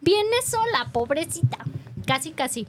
[0.00, 1.58] Viene sola, pobrecita.
[2.06, 2.66] Casi, casi.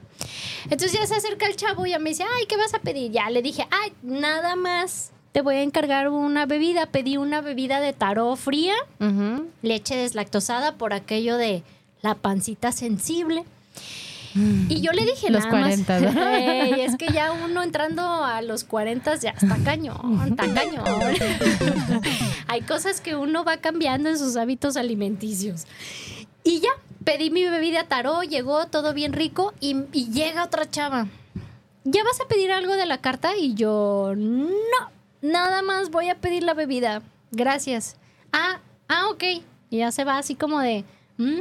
[0.64, 3.10] Entonces ya se acerca el chavo y ya me dice, ay, ¿qué vas a pedir?
[3.10, 5.12] Ya le dije, ay, nada más.
[5.32, 6.86] Te voy a encargar una bebida.
[6.86, 8.74] Pedí una bebida de taró fría
[9.62, 11.62] leche deslactosada por aquello de
[12.02, 13.44] la pancita sensible.
[14.68, 16.28] Y yo le dije Los nada 40, más, ¿no?
[16.28, 20.84] "Ey, es que ya uno entrando a los 40 ya está cañón, está cañón.
[22.46, 25.66] Hay cosas que uno va cambiando en sus hábitos alimenticios.
[26.44, 26.68] Y ya,
[27.04, 31.08] pedí mi bebida taró, llegó todo bien rico y, y llega otra chava.
[31.82, 33.36] ¿Ya vas a pedir algo de la carta?
[33.36, 34.46] Y yo, no,
[35.22, 37.02] nada más voy a pedir la bebida.
[37.32, 37.96] Gracias.
[38.32, 39.24] Ah, ah, ok.
[39.70, 40.84] Y ya se va así como de,
[41.16, 41.40] mmm,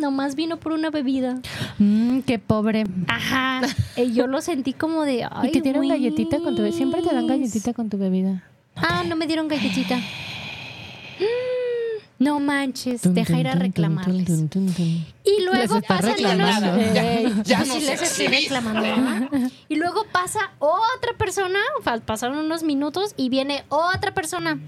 [0.00, 1.40] nomás vino por una bebida.
[1.78, 2.84] Mm, qué pobre.
[3.08, 3.60] Ajá.
[3.96, 6.76] Y yo lo sentí como de, ay, y te dieron galletita con tu bebida.
[6.76, 8.42] Siempre te dan galletita con tu bebida.
[8.74, 9.96] Ah, no me dieron galletita.
[9.96, 11.22] Mm,
[12.18, 14.28] no manches, deja ir a reclamarles.
[15.24, 16.14] Y luego pasa.
[19.68, 21.58] Y luego pasa otra persona,
[22.04, 24.58] pasaron unos minutos y viene otra persona.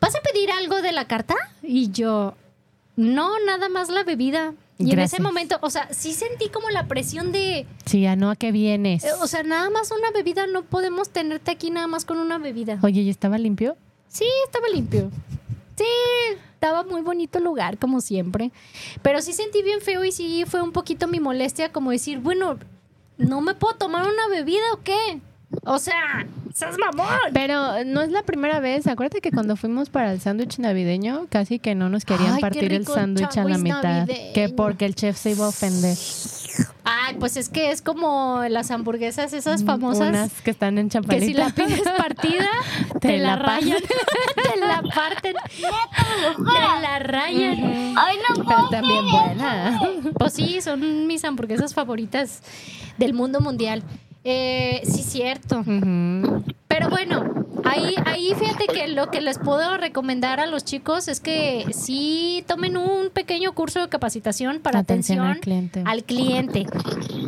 [0.00, 1.34] ¿Vas a pedir algo de la carta?
[1.62, 2.34] Y yo,
[2.96, 4.54] no, nada más la bebida.
[4.78, 8.30] Y en ese momento, o sea, sí sentí como la presión de, Sí, ya no,
[8.30, 9.04] ¿a qué vienes?
[9.04, 12.36] eh, o sea, nada más una bebida, no podemos tenerte aquí nada más con una
[12.36, 12.78] bebida.
[12.82, 13.76] Oye, ¿y estaba limpio?
[14.08, 15.10] Sí, estaba limpio.
[15.76, 15.84] Sí,
[16.52, 18.50] estaba muy bonito el lugar, como siempre.
[19.02, 22.58] Pero sí sentí bien feo y sí fue un poquito mi molestia, como decir, bueno,
[23.18, 25.20] ¿no me puedo tomar una bebida o qué?
[25.64, 27.06] O sea, ¡seas mamón!
[27.32, 28.86] Pero no es la primera vez.
[28.86, 32.72] Acuérdate que cuando fuimos para el sándwich navideño, casi que no nos querían Ay, partir
[32.72, 33.82] el sándwich a la mitad.
[33.82, 34.32] navideño.
[34.34, 35.96] Que porque el chef se iba a ofender.
[36.84, 40.08] Ay, pues es que es como las hamburguesas esas famosas.
[40.08, 41.26] Unas que están en Que champalita.
[41.26, 42.48] si la pides partida,
[43.00, 43.78] te, Te la, la rayan,
[44.52, 47.94] te la parten, te la rayan.
[47.96, 49.80] Ay, no Pero también buena.
[50.18, 52.42] Pues sí, son mis hamburguesas favoritas
[52.98, 53.82] del mundo mundial.
[54.28, 55.62] Eh, sí, cierto.
[56.68, 61.20] Pero bueno, ahí, ahí fíjate que lo que les puedo recomendar a los chicos es
[61.20, 65.82] que sí tomen un pequeño curso de capacitación para Atención atención, al cliente.
[65.86, 66.66] al cliente.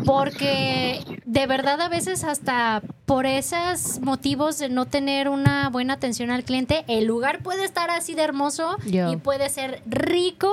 [0.04, 6.30] Porque de verdad a veces hasta por esos motivos de no tener una buena atención
[6.32, 9.12] al cliente, el lugar puede estar así de hermoso Yo.
[9.12, 10.52] y puede ser rico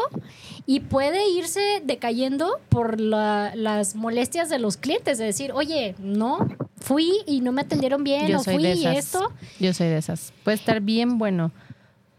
[0.67, 5.17] y puede irse decayendo por la- las molestias de los clientes.
[5.17, 6.39] De decir, oye, no,
[6.77, 9.31] fui y no me atendieron bien Yo o soy fui de y esto.
[9.59, 10.33] Yo soy de esas.
[10.43, 11.51] Puede estar bien bueno,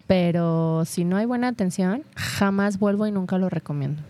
[0.06, 4.02] pero si no hay buena atención, jamás vuelvo y nunca lo recomiendo.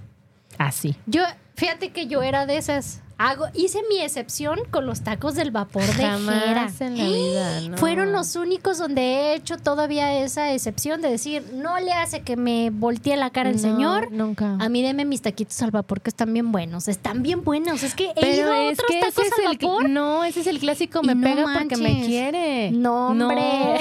[0.58, 0.96] Así.
[1.06, 1.22] Yo,
[1.54, 3.00] fíjate que yo era de esas.
[3.18, 6.10] Hago, hice mi excepción con los tacos del vapor de Jera.
[6.18, 7.60] Jamás en la vida.
[7.70, 7.76] no.
[7.78, 12.36] Fueron los únicos donde he hecho todavía esa excepción de decir, no le hace que
[12.36, 14.12] me voltee la cara el No, señor.
[14.12, 14.56] Nunca.
[14.60, 16.88] A mí deme mis taquitos al vapor que están bien buenos.
[16.88, 17.82] Están bien buenos.
[17.82, 19.88] Es que he Pero ido a otros tacos al el vapor.
[19.88, 22.70] no, ese es el clásico me no pega porque me quiere.
[22.72, 23.78] No, hombre.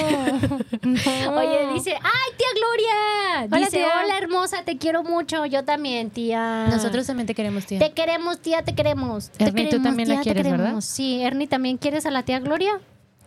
[1.36, 3.46] Oye, dice, ¡ay, tía Gloria!
[3.50, 3.88] Hola, dice, tía.
[4.02, 5.44] hola, hermosa, te quiero mucho.
[5.46, 6.68] Yo también, tía.
[6.70, 7.78] Nosotros también te queremos, tía.
[7.78, 9.25] Te queremos, tía, te queremos.
[9.38, 10.80] Ernie, tú queremos, también la tía, quieres, ¿verdad?
[10.80, 12.80] Sí, Ernie, ¿también quieres a la tía Gloria?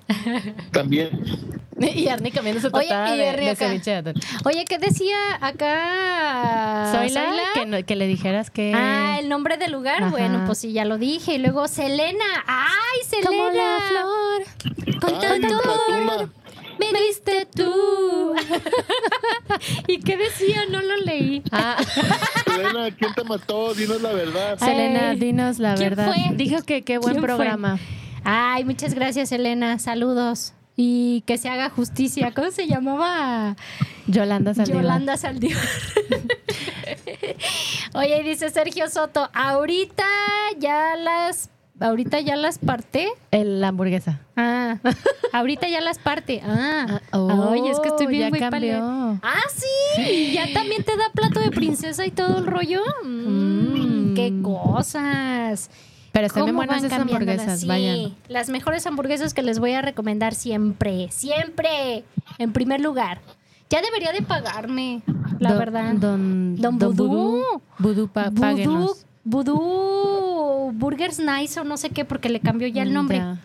[0.71, 1.09] También.
[1.79, 4.03] Y Arnie comiendo su Oye, tostada y de, de ceviche.
[4.43, 6.91] Oye, ¿qué decía acá?
[6.91, 7.43] Zoila, Zoila?
[7.53, 8.73] que, no- que le dijeras que...
[8.75, 10.01] Ah, el nombre del lugar.
[10.03, 10.09] Ajá.
[10.11, 11.35] Bueno, pues sí, ya lo dije.
[11.35, 12.25] Y luego Selena.
[12.47, 13.27] ¡Ay, Selena!
[13.29, 14.99] Como la flor.
[14.99, 15.61] Con tanto
[16.79, 18.33] me diste tú.
[19.87, 20.65] ¿Y qué decía?
[20.69, 21.43] No lo leí.
[21.51, 21.77] Ah,
[22.67, 23.73] Selena, ¿quién te mató?
[23.73, 24.57] Dinos la verdad.
[24.59, 26.13] Selena, Ay, dinos la ¿quién verdad.
[26.13, 26.35] fue?
[26.35, 27.35] Dijo que qué buen ¿Quién fue?
[27.35, 27.79] programa.
[28.23, 29.79] Ay, muchas gracias, Selena.
[29.79, 30.53] Saludos.
[30.75, 32.31] Y que se haga justicia.
[32.33, 33.55] ¿Cómo se llamaba?
[34.07, 34.81] Yolanda Saldívar.
[34.83, 35.63] Yolanda Saldívar.
[37.93, 40.05] Oye, dice Sergio Soto, ahorita
[40.57, 41.49] ya las
[41.79, 43.07] ahorita ya las parte.
[43.31, 44.19] El, la hamburguesa.
[44.35, 44.77] Ah,
[45.33, 46.41] ahorita ya las parte.
[46.45, 49.19] Ah, Ah, oh, oye, es que estoy bien cambió.
[49.23, 52.81] Ah, sí, ya también te da plato de princesa y todo el rollo.
[53.03, 53.49] Mm,
[54.11, 54.13] Mm.
[54.15, 55.69] Qué cosas.
[56.11, 58.15] Pero están bien ¿Cómo buenas esas hamburguesas, Sí, vayan.
[58.27, 62.03] Las mejores hamburguesas que les voy a recomendar siempre, siempre,
[62.39, 63.21] en primer lugar.
[63.69, 65.01] Ya debería de pagarme,
[65.39, 65.93] la Don- verdad.
[65.93, 67.07] Don, Don Vudú.
[67.07, 67.43] Vudú.
[67.77, 72.89] Vudú, pa- Vudú, Vudú Burgers Nice o no sé qué, porque le cambió ya el
[72.91, 73.17] Mm, nombre.
[73.17, 73.37] ya.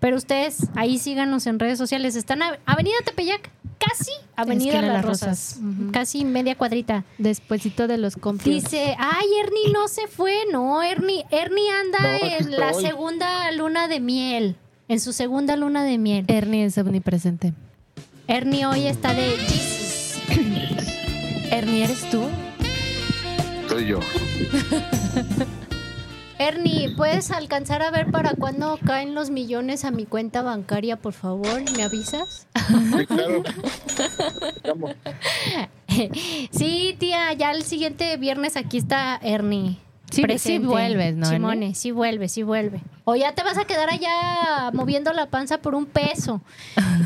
[0.00, 2.16] Pero ustedes ahí síganos en redes sociales.
[2.16, 5.60] Están a Avenida Tepeyac, casi Avenida Esquina Las Las Rosas.
[5.90, 7.04] Casi media cuadrita.
[7.16, 8.44] Despuésito de los compras.
[8.44, 10.40] Dice, ay, Ernie no se fue.
[10.52, 14.56] No, Ernie, Ernie anda No, en la segunda luna de miel.
[14.88, 16.24] En su segunda luna de miel.
[16.28, 17.54] Ernie es omnipresente.
[18.28, 20.20] Ernie hoy está de Jesus.
[21.50, 22.22] Ernie, ¿eres tú?
[23.68, 24.00] Soy yo.
[26.38, 31.14] Ernie, ¿puedes alcanzar a ver para cuándo caen los millones a mi cuenta bancaria, por
[31.14, 31.62] favor?
[31.76, 32.46] ¿Me avisas?
[32.68, 33.42] Sí, claro.
[34.66, 34.90] Vamos.
[36.50, 39.78] Sí, tía, ya el siguiente viernes aquí está Ernie.
[40.10, 40.60] Sí, presente.
[40.60, 42.80] sí vuelves, ¿no, Simone, sí vuelve, sí vuelve.
[43.04, 46.42] O ya te vas a quedar allá moviendo la panza por un peso.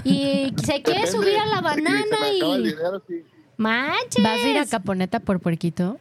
[0.04, 1.06] Y se quiere Depende.
[1.06, 2.68] subir a la banana el y...
[2.70, 3.22] dinero, sí.
[3.56, 4.22] ¡Manches!
[4.22, 5.98] ¿Vas a ir a Caponeta por puerquito?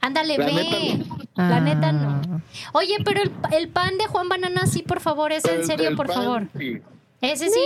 [0.00, 0.52] Ándale, La ve.
[0.52, 1.60] neta La Ah.
[1.60, 2.42] neta no.
[2.72, 5.96] Oye, pero el, el pan de Juan Banana, sí, por favor, ese en serio, el
[5.96, 6.48] por pan, favor.
[6.58, 6.78] sí.
[7.20, 7.52] Ese sí.
[7.52, 7.58] Si,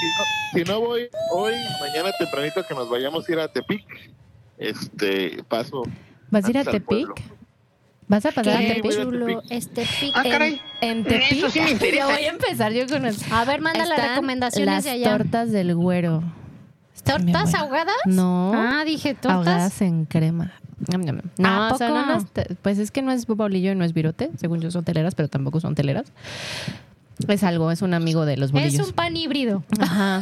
[0.00, 3.84] si no, si no voy hoy, mañana tempranito que nos vayamos a ir a Tepic,
[4.58, 5.82] este, paso.
[6.30, 6.64] ¿Vas a ir a.
[6.64, 7.08] Tepic?
[8.08, 8.92] ¿Vas a pasar a Tepic?
[9.02, 9.26] chulo.
[9.26, 9.44] Tepic.
[9.50, 10.12] Este pic.
[10.16, 10.60] Ah, caray.
[10.80, 11.32] En Tepic.
[11.32, 11.96] Eso sí me interesa.
[12.08, 13.14] Ya voy a empezar yo con el...
[13.30, 15.18] A ver, manda las Están recomendaciones las de allá.
[15.18, 16.22] tortas del güero.
[17.04, 17.94] ¿Tortas ahogadas?
[18.06, 18.52] No.
[18.54, 19.32] Ah, dije tortas.
[19.32, 20.52] Ahogadas en crema.
[21.38, 21.92] No, ¿A son poco?
[22.02, 24.30] unas te- pues es que no es bolillo y no es virote.
[24.36, 26.12] Según yo son teleras, pero tampoco son teleras.
[27.28, 28.86] Es algo, es un amigo de los Es bolillos.
[28.88, 29.62] un pan híbrido.
[29.78, 30.20] Ajá.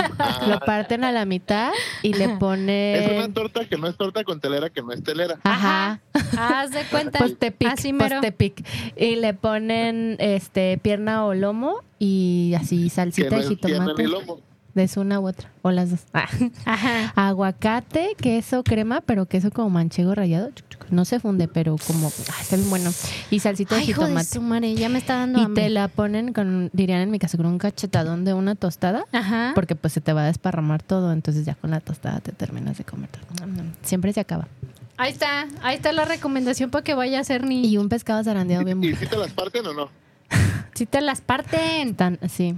[0.49, 1.71] Lo parten a la mitad
[2.03, 5.39] y le Es una torta que no es torta con telera, que no es telera.
[5.45, 6.01] Ajá.
[6.37, 7.21] Haz de cuenta.
[7.21, 8.17] Postepic, Así mero.
[8.17, 8.67] postepic.
[8.97, 13.85] Y le ponen este pierna o lomo y así Que salsita no de es pierna
[13.95, 14.03] jitomate.
[14.03, 14.41] ni lomo.
[14.83, 15.51] Es una u otra.
[15.63, 16.01] O las dos.
[16.13, 16.29] Ah.
[16.65, 17.13] Ajá.
[17.17, 20.51] Aguacate, queso, crema, pero queso como manchego rallado.
[20.91, 22.91] No se funde, pero como ah, está bien bueno.
[23.31, 24.25] Y salsita de Ay, de jitomate.
[24.27, 25.65] su madre, ya me está dando Y hambre.
[25.65, 29.05] te la ponen con, dirían en mi caso, con un cachetadón de una tostada.
[29.13, 29.53] Ajá.
[29.55, 32.79] Porque pues se te va a desparramar todo, entonces ya con la tostada te terminas
[32.79, 33.23] de comer todo.
[33.41, 33.73] Nam, nam.
[33.83, 34.49] Siempre se acaba.
[34.97, 37.67] Ahí está, ahí está la recomendación para que vaya a ser ni.
[37.67, 38.99] Y un pescado zarandeado bien ¿Y bueno.
[38.99, 39.89] si te las parten o no?
[40.75, 41.95] Si te las parten.
[41.97, 42.55] Tan, sí,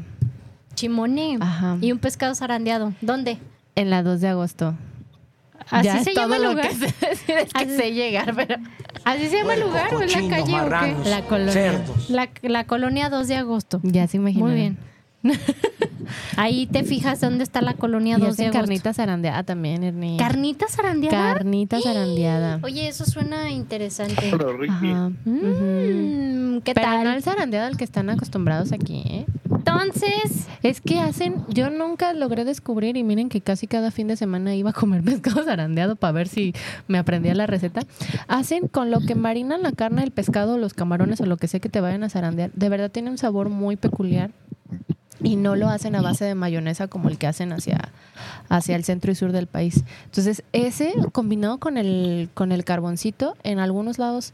[0.81, 1.37] Chimone.
[1.41, 1.77] Ajá.
[1.81, 2.93] Y un pescado zarandeado.
[3.01, 3.39] ¿Dónde?
[3.77, 4.75] en la 2 de agosto.
[5.71, 6.69] ¿Así Ya se es llama el lugar?
[6.69, 8.57] que sé decir, es que Así- sé llegar, pero
[9.05, 11.09] ¿Así se llama el lugar o en la calle o qué?
[11.11, 11.53] La colonia.
[11.53, 12.11] cerdos.
[12.11, 13.81] La, la colonia 2 de agosto.
[13.85, 14.49] ya se imaginan.
[14.49, 14.79] Muy bien.
[16.37, 18.59] Ahí te fijas dónde está la colonia Y 2 de agosto.
[18.59, 20.17] carnita zarandeada también, Ernie.
[20.17, 21.35] ¿Carnita zarandeada?
[21.35, 22.59] Carnita zarandeada.
[22.63, 24.29] Oye, eso suena interesante.
[24.31, 25.11] Pero Ricky, Ajá.
[25.25, 27.05] Mm, ¿Qué Pero tal?
[27.05, 29.27] no el zarandeado al que están acostumbrados aquí, ¿eh?
[29.71, 34.17] Entonces, Es que hacen, yo nunca logré descubrir y miren que casi cada fin de
[34.17, 36.55] semana iba a comer pescado zarandeado para ver si
[36.87, 37.83] me aprendía la receta.
[38.29, 41.61] Hacen con lo que marinan la carne, el pescado, los camarones o lo que sea
[41.61, 42.51] que te vayan a zarandear.
[42.53, 44.31] De verdad tiene un sabor muy peculiar
[45.23, 47.91] y no lo hacen a base de mayonesa como el que hacen hacia,
[48.49, 49.85] hacia el centro y sur del país.
[50.07, 54.33] Entonces, ese combinado con el, con el carboncito, en algunos lados,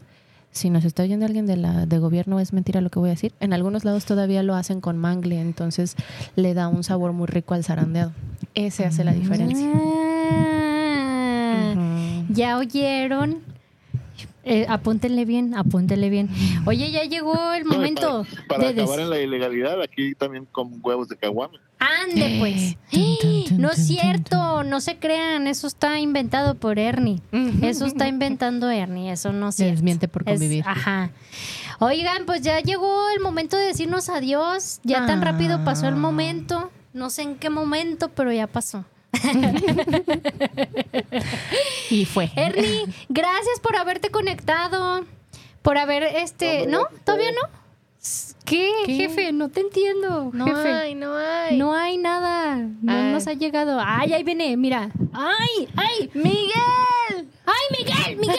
[0.53, 3.13] si nos está oyendo alguien de, la, de gobierno, es mentira lo que voy a
[3.13, 5.97] decir, en algunos lados todavía lo hacen con mangle, entonces
[6.35, 8.13] le da un sabor muy rico al zarandeado.
[8.55, 9.71] Ese hace la diferencia.
[9.75, 12.33] Ah, Ujú.
[12.35, 13.39] ¿Ya oyeron?
[14.49, 16.31] Eh, apúntenle bien, apúntenle bien.
[16.67, 20.15] Oye, ya llegó el no, momento para, para de des- acabar en la ilegalidad, aquí
[20.15, 21.59] también con huevos de caguama.
[21.81, 22.77] Ande, pues.
[22.91, 27.21] Tun, tun, tun, No es tun, cierto, no se crean, eso está inventado por Ernie.
[27.61, 29.73] Eso está inventando Ernie, eso no es cierto.
[29.75, 30.65] Desmiente por Es- convivir.
[30.67, 31.11] ajá.
[31.81, 34.81] Oigan, pues ya llegó el momento de decirnos adiós.
[34.85, 35.25] Ya tan Ah.
[35.33, 36.71] rápido pasó el momento.
[36.95, 38.85] No sé en qué momento, pero ya pasó.
[41.91, 42.31] Y fue.
[42.37, 45.05] Ernie, gracias por haberte conectado.
[45.63, 46.67] Por haber este.
[46.67, 46.87] ¿No?
[47.05, 47.41] ¿Todavía no?
[48.45, 48.95] ¿Qué, ¿Qué?
[48.95, 49.33] jefe?
[49.33, 50.31] No te entiendo.
[50.33, 50.73] No jefe.
[50.73, 51.57] hay, no hay.
[51.57, 52.57] No hay nada.
[52.57, 53.11] No Ah.
[53.13, 53.81] nos ha llegado.
[53.85, 54.91] Ay, ahí viene, mira.
[55.13, 55.69] ¡Ay!
[55.77, 56.11] ¡Ay!
[56.15, 57.29] ¡Miguel!
[57.45, 58.17] ¡Ay, Miguel!
[58.19, 58.39] ¡Miguel!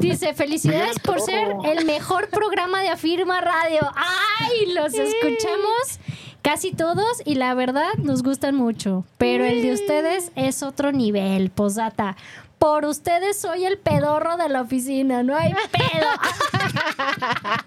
[0.00, 3.80] Dice, felicidades por ser el mejor programa de Afirma Radio.
[3.94, 4.66] ¡Ay!
[4.74, 6.00] Los escuchamos
[6.46, 9.04] casi todos y la verdad nos gustan mucho.
[9.18, 12.16] Pero el de ustedes es otro nivel, posata.
[12.60, 16.06] Por ustedes soy el pedorro de la oficina, no hay pedo.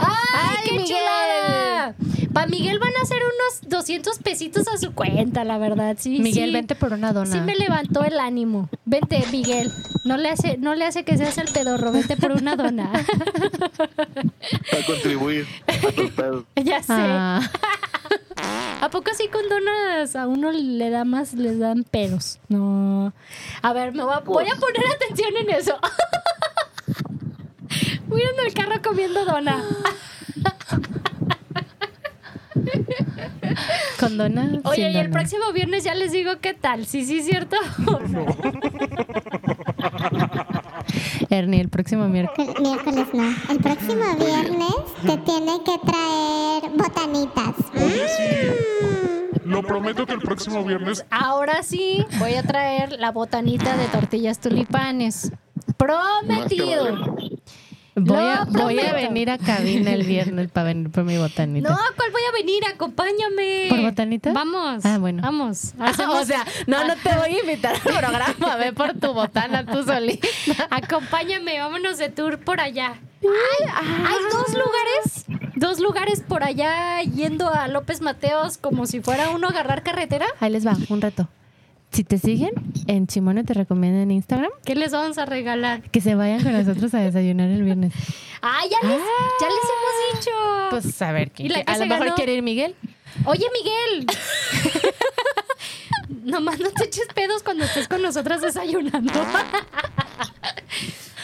[0.00, 0.86] ¡Ay, qué Miguel!
[0.88, 1.94] chulada!
[2.36, 5.96] Pa' Miguel van a ser unos 200 pesitos a su cuenta, la verdad.
[5.98, 6.52] Sí, Miguel, sí.
[6.52, 7.32] vente por una dona.
[7.32, 8.68] Sí me levantó el ánimo.
[8.84, 9.72] Vente, Miguel.
[10.04, 11.92] No le hace, no le hace que seas el pedorro.
[11.92, 12.92] Vente por una dona.
[14.70, 16.44] Para contribuir a tus pedos.
[16.62, 16.92] ya sé.
[16.92, 17.40] Ah,
[18.82, 22.38] ¿A poco así con donas a uno le da más, les dan pedos?
[22.50, 23.14] No.
[23.62, 25.78] A ver, me voy a, voy a poner atención en eso.
[28.08, 29.64] Voy en el carro comiendo dona.
[34.00, 34.60] con dona.
[34.64, 36.86] Oye, y el próximo viernes ya les digo qué tal.
[36.86, 37.56] Sí, sí, cierto.
[41.30, 42.54] Ernie, el próximo miércoles.
[42.60, 43.34] Miércoles no.
[43.50, 47.54] El próximo viernes te tiene que traer botanitas.
[47.74, 48.22] Oye, sí.
[49.44, 54.40] Lo prometo que el próximo viernes Ahora sí, voy a traer la botanita de tortillas
[54.40, 55.30] tulipanes.
[55.76, 57.16] Prometido.
[57.98, 61.68] Voy a, voy a venir a cabina el viernes para venir por mi botanita.
[61.70, 62.62] No, ¿cuál voy a venir?
[62.66, 63.66] Acompáñame.
[63.70, 64.32] ¿Por botanita?
[64.32, 64.84] Vamos.
[64.84, 65.22] Ah, bueno.
[65.22, 65.72] Vamos.
[65.78, 68.56] Ah, Hacemos- o sea, no, no te voy a invitar al programa.
[68.56, 70.28] Ve por tu botana tú solita.
[70.70, 72.94] Acompáñame, vámonos de tour por allá.
[73.22, 79.30] Ay, hay dos lugares, dos lugares por allá yendo a López Mateos como si fuera
[79.30, 80.26] uno a agarrar carretera.
[80.38, 81.28] Ahí les va, un reto.
[81.92, 82.50] Si te siguen,
[82.88, 85.80] en Chimone te recomienda en Instagram ¿Qué les vamos a regalar?
[85.90, 87.92] que se vayan con nosotros a desayunar el viernes.
[88.42, 88.98] Ah, ya les,
[89.40, 90.30] ya les hemos dicho.
[90.70, 92.14] Pues a ver, ¿quién a lo mejor ganó?
[92.16, 92.76] quiere ir Miguel.
[93.24, 94.06] Oye, Miguel.
[96.22, 99.12] Nomás no te eches pedos cuando estés con nosotras desayunando.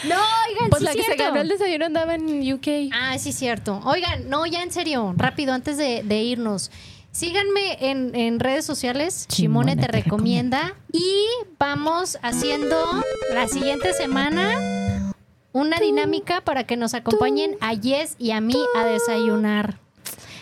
[0.03, 0.15] no,
[0.49, 1.23] oigan, Pues sí la que se cierto.
[1.23, 2.67] ganó el desayuno andaba en UK.
[2.93, 3.79] Ah, sí, cierto.
[3.85, 6.71] Oigan, no, ya en serio, rápido, antes de, de irnos.
[7.13, 10.75] Síganme en, en redes sociales, Chimone, Chimone te, te recomienda.
[10.91, 11.27] Y
[11.59, 15.13] vamos haciendo la siguiente semana
[15.51, 19.77] una dinámica para que nos acompañen a Jess y a mí a desayunar.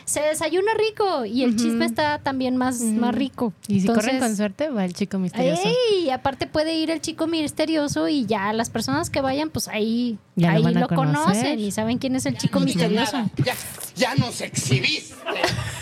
[0.05, 3.53] Se desayuna rico y el chisme está también más, más rico.
[3.67, 5.63] Y si corren con suerte, va el chico misterioso.
[5.65, 6.05] ¡Ey!
[6.05, 10.17] Y aparte puede ir el chico misterioso y ya las personas que vayan, pues ahí,
[10.35, 13.29] Ya lo ahí lo, conocen y saben quién es el chico misterioso.
[13.43, 13.55] Ya,
[13.95, 15.15] ya nos exhibiste.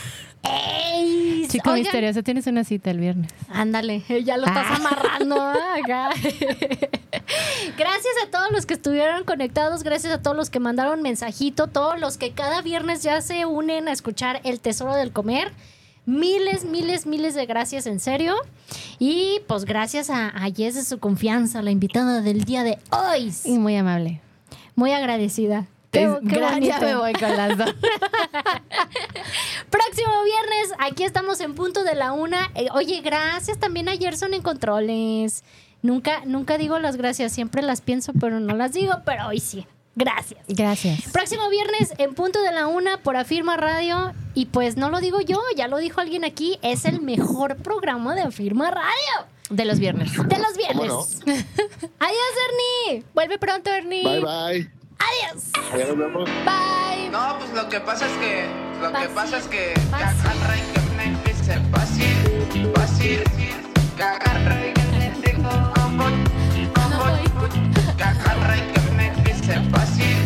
[0.50, 1.46] ¡Ey!
[1.50, 3.32] Chico Oigan, misterioso, tienes una cita el viernes.
[3.50, 4.76] Ándale, ya lo estás Ah.
[4.76, 5.36] amarrando.
[5.84, 6.10] Acá.
[7.78, 12.00] gracias a todos los que estuvieron conectados, gracias a todos los que mandaron mensajito, todos
[12.00, 15.52] los que cada viernes ya se unen a escuchar El Tesoro del Comer.
[16.06, 18.36] Miles, miles, miles de gracias, en serio.
[18.98, 23.32] Y pues gracias a, a Jess de su confianza, la invitada del día de hoy.
[23.46, 24.20] Y muy amable.
[24.76, 25.68] Muy agradecida.
[25.92, 26.82] Qué, Es- qué gra- ya bonito.
[26.82, 27.74] me voy con las dos.
[29.70, 32.52] Próximo viernes, aquí estamos en punto de la una.
[32.56, 35.44] Eh, oye, gracias también a Gerson en controles.
[35.82, 39.66] Nunca, nunca digo las gracias, siempre las pienso, pero no las digo, pero hoy sí.
[39.96, 40.40] Gracias.
[40.48, 41.02] Gracias.
[41.12, 44.14] Próximo viernes en punto de la una por Afirma Radio.
[44.34, 48.16] Y pues no lo digo yo, ya lo dijo alguien aquí, es el mejor programa
[48.16, 49.28] de Afirma Radio.
[49.50, 50.12] De los viernes.
[50.16, 50.88] De los viernes.
[50.90, 51.02] ¿Cómo
[52.00, 52.34] Adiós,
[52.88, 53.04] Ernie.
[53.14, 54.04] Vuelve pronto, Ernie.
[54.04, 54.72] Bye, bye.
[55.00, 55.44] Adiós.
[55.78, 56.30] Ya nos vemos.
[56.46, 57.10] Bye.
[57.10, 58.48] No, pues lo que pasa es que.
[58.82, 59.08] Lo Fácil.
[59.08, 59.74] que pasa es que.
[59.74, 60.28] Que Fácil.
[60.28, 63.24] agarra y que me dice fácil, fácil.
[63.98, 66.06] Que agarra y que me dice como, como.
[67.98, 70.19] Que me dice fácil, fácil.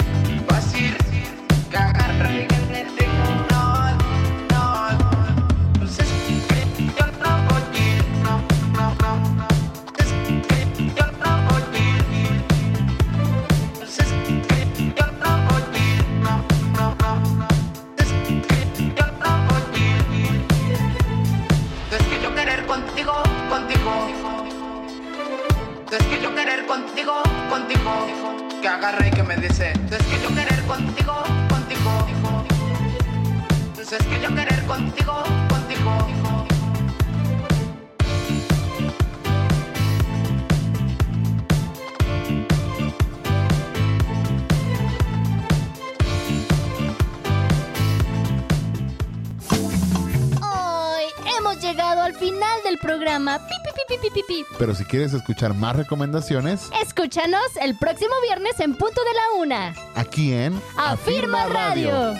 [28.63, 29.73] Que agarra y que me dice.
[29.91, 32.45] Es que yo querer contigo, contigo.
[33.81, 36.22] Es que yo querer contigo, contigo.
[51.63, 53.39] Llegado al final del programa.
[53.39, 54.45] Pi, pi, pi, pi, pi, pi, pi.
[54.59, 59.75] Pero si quieres escuchar más recomendaciones, Escúchanos el próximo viernes en punto de la una.
[59.95, 62.13] aquí en Afirma Radio.